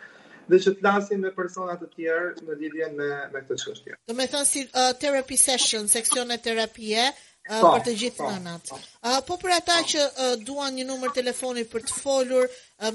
[0.48, 4.00] dhe që të flasin me persona të tjerë në lidhje me me këtë çështje.
[4.36, 7.06] Do si uh, therapy session, seksione terapie,
[7.44, 8.54] Pa, për të gjithë pa,
[9.06, 9.88] Pa, Po për ata pa.
[9.92, 10.04] që
[10.50, 12.46] duan një numër telefoni për të folur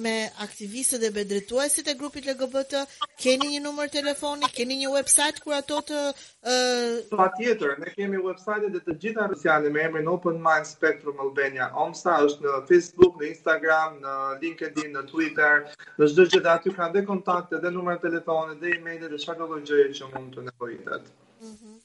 [0.04, 2.80] me aktivistët dhe bedrituesit e grupit LGBT,
[3.24, 5.98] keni një numër telefoni, keni një website kur ato të...
[6.40, 6.96] Uh...
[7.12, 11.68] Pa tjetër, ne kemi website dhe të gjitha rësjale me emrin Open Mind Spectrum Albania.
[11.84, 14.14] Omsa është në Facebook, në Instagram, në
[14.46, 15.66] LinkedIn, në Twitter,
[16.00, 19.60] në shdo që dhe aty kanë dhe kontakte dhe numër telefoni dhe e-mail dhe shakëllë
[19.68, 21.12] gjëje që mund të nevojitet.
[21.44, 21.76] Mm -hmm.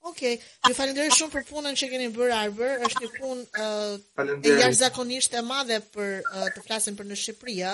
[0.00, 0.70] Okej, okay.
[0.72, 5.34] ju falenderoj shumë për punën që keni bërë Arber, është një punë uh, e jashtëzakonisht
[5.36, 7.72] e madhe për uh, të flasin për në Shqipëri, ë,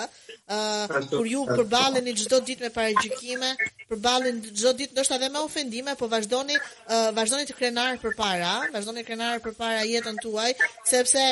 [0.57, 3.53] uh, kur ju përballeni çdo ditë me paragjykime,
[3.93, 9.05] përballeni çdo ditë ndoshta edhe me ofendime, po vazhdoni, uh, vazhdoni të krenar përpara, vazhdoni
[9.05, 10.51] të krenar përpara jetën tuaj,
[10.93, 11.29] sepse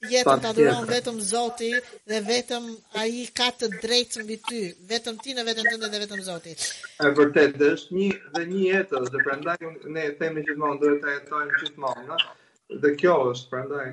[0.00, 1.70] jetën ta duron vetëm Zoti
[2.06, 2.66] dhe vetëm
[3.02, 6.52] ai ka të drejtë mbi ty, vetëm ti në veten tënde dhe vetëm Zoti.
[6.54, 9.56] Është vërtet është një dhe një jetë, dhe prandaj
[9.96, 12.46] ne themi gjithmonë duhet ta jetojmë gjithmonë, ëh.
[12.84, 13.88] Dhe kjo është prandaj.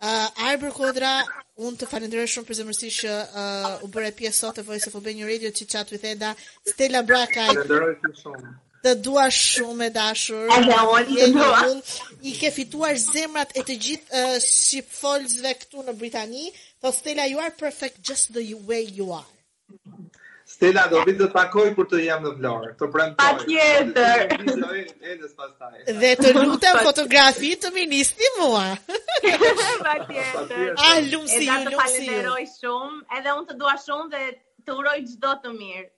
[0.00, 1.12] Uh, Arber Kodra,
[1.60, 4.88] unë të falenderoj shumë për zemërsi që uh, u bërë e pjesë sot e Voice
[4.88, 6.32] of një Radio që qatë u theda
[6.72, 7.52] Stella Brakaj.
[7.52, 10.46] Falenderoj shumë të dua shumë e dashur.
[10.48, 10.56] Ja,
[11.10, 11.60] të dua.
[12.28, 14.08] I ke fituar zemrat e të gjithë
[14.38, 14.80] uh,
[15.60, 16.46] këtu në Britani.
[16.80, 19.30] Po Stella you are perfect just the way you are.
[20.50, 23.20] Stella do vit të takoj për të jam në Vlorë, të premtoj.
[23.20, 24.24] Patjetër.
[26.00, 28.64] Dhe të lutem fotografi të ministri mua.
[29.86, 30.72] Patjetër.
[30.74, 31.46] Ah, lumsi, lumsi.
[31.46, 34.24] Ju faleminderoj shumë, edhe unë të dua shumë dhe
[34.66, 35.88] të uroj çdo të mirë.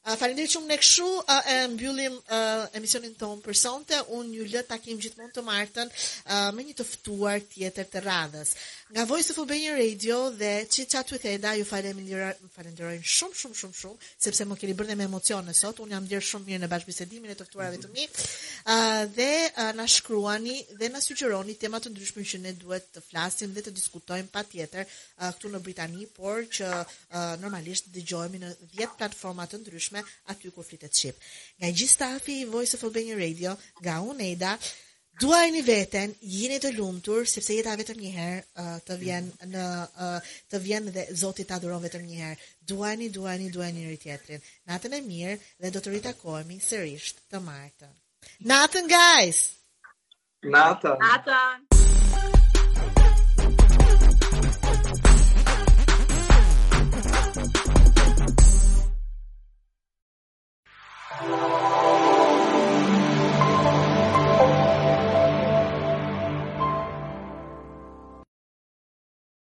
[0.00, 2.14] Uh, falendit shumë në këshu, a, e mbyllim
[2.78, 5.92] emisionin tonë për sonte, unë një lë takim gjithmonë të martën
[6.56, 8.54] me një tëftuar tjetër të radhës.
[8.90, 14.08] Nga Voice of Albania Radio dhe Chat with Eda, ju falenderojnë shumë, shumë, shumë, shumë,
[14.26, 17.30] sepse më keni bërne me emocion në sot, unë jam djerë shumë mirë në bashkëbisedimin
[17.34, 18.08] e të këturave të mi,
[19.20, 19.28] dhe
[19.78, 23.76] në shkruani dhe në sugjeroni temat të ndryshme që ne duhet të flasim dhe të
[23.78, 24.90] diskutojmë pa tjetër
[25.22, 26.74] këtu në Britani, por që
[27.46, 30.02] normalisht dhe gjojmi në 10 platformat të ndryshme
[30.34, 31.22] aty ku flitet shqip.
[31.62, 33.54] Nga gjithë stafi Voice of Albania Radio,
[33.86, 34.56] ga unë Eda,
[35.20, 39.50] duajni veten, jini të lumtur sepse jeta vetëm një herë uh, të vjen mm.
[39.52, 42.48] në uh, të vjen dhe zotit ta dhuron vetëm një herë.
[42.72, 44.38] Duajni, duajni, duajni njëri
[44.70, 47.92] Natën e mirë dhe do të ritakohemi sërish të martën.
[48.46, 49.42] Natën guys.
[50.46, 50.96] Natën.
[51.00, 51.69] Natën.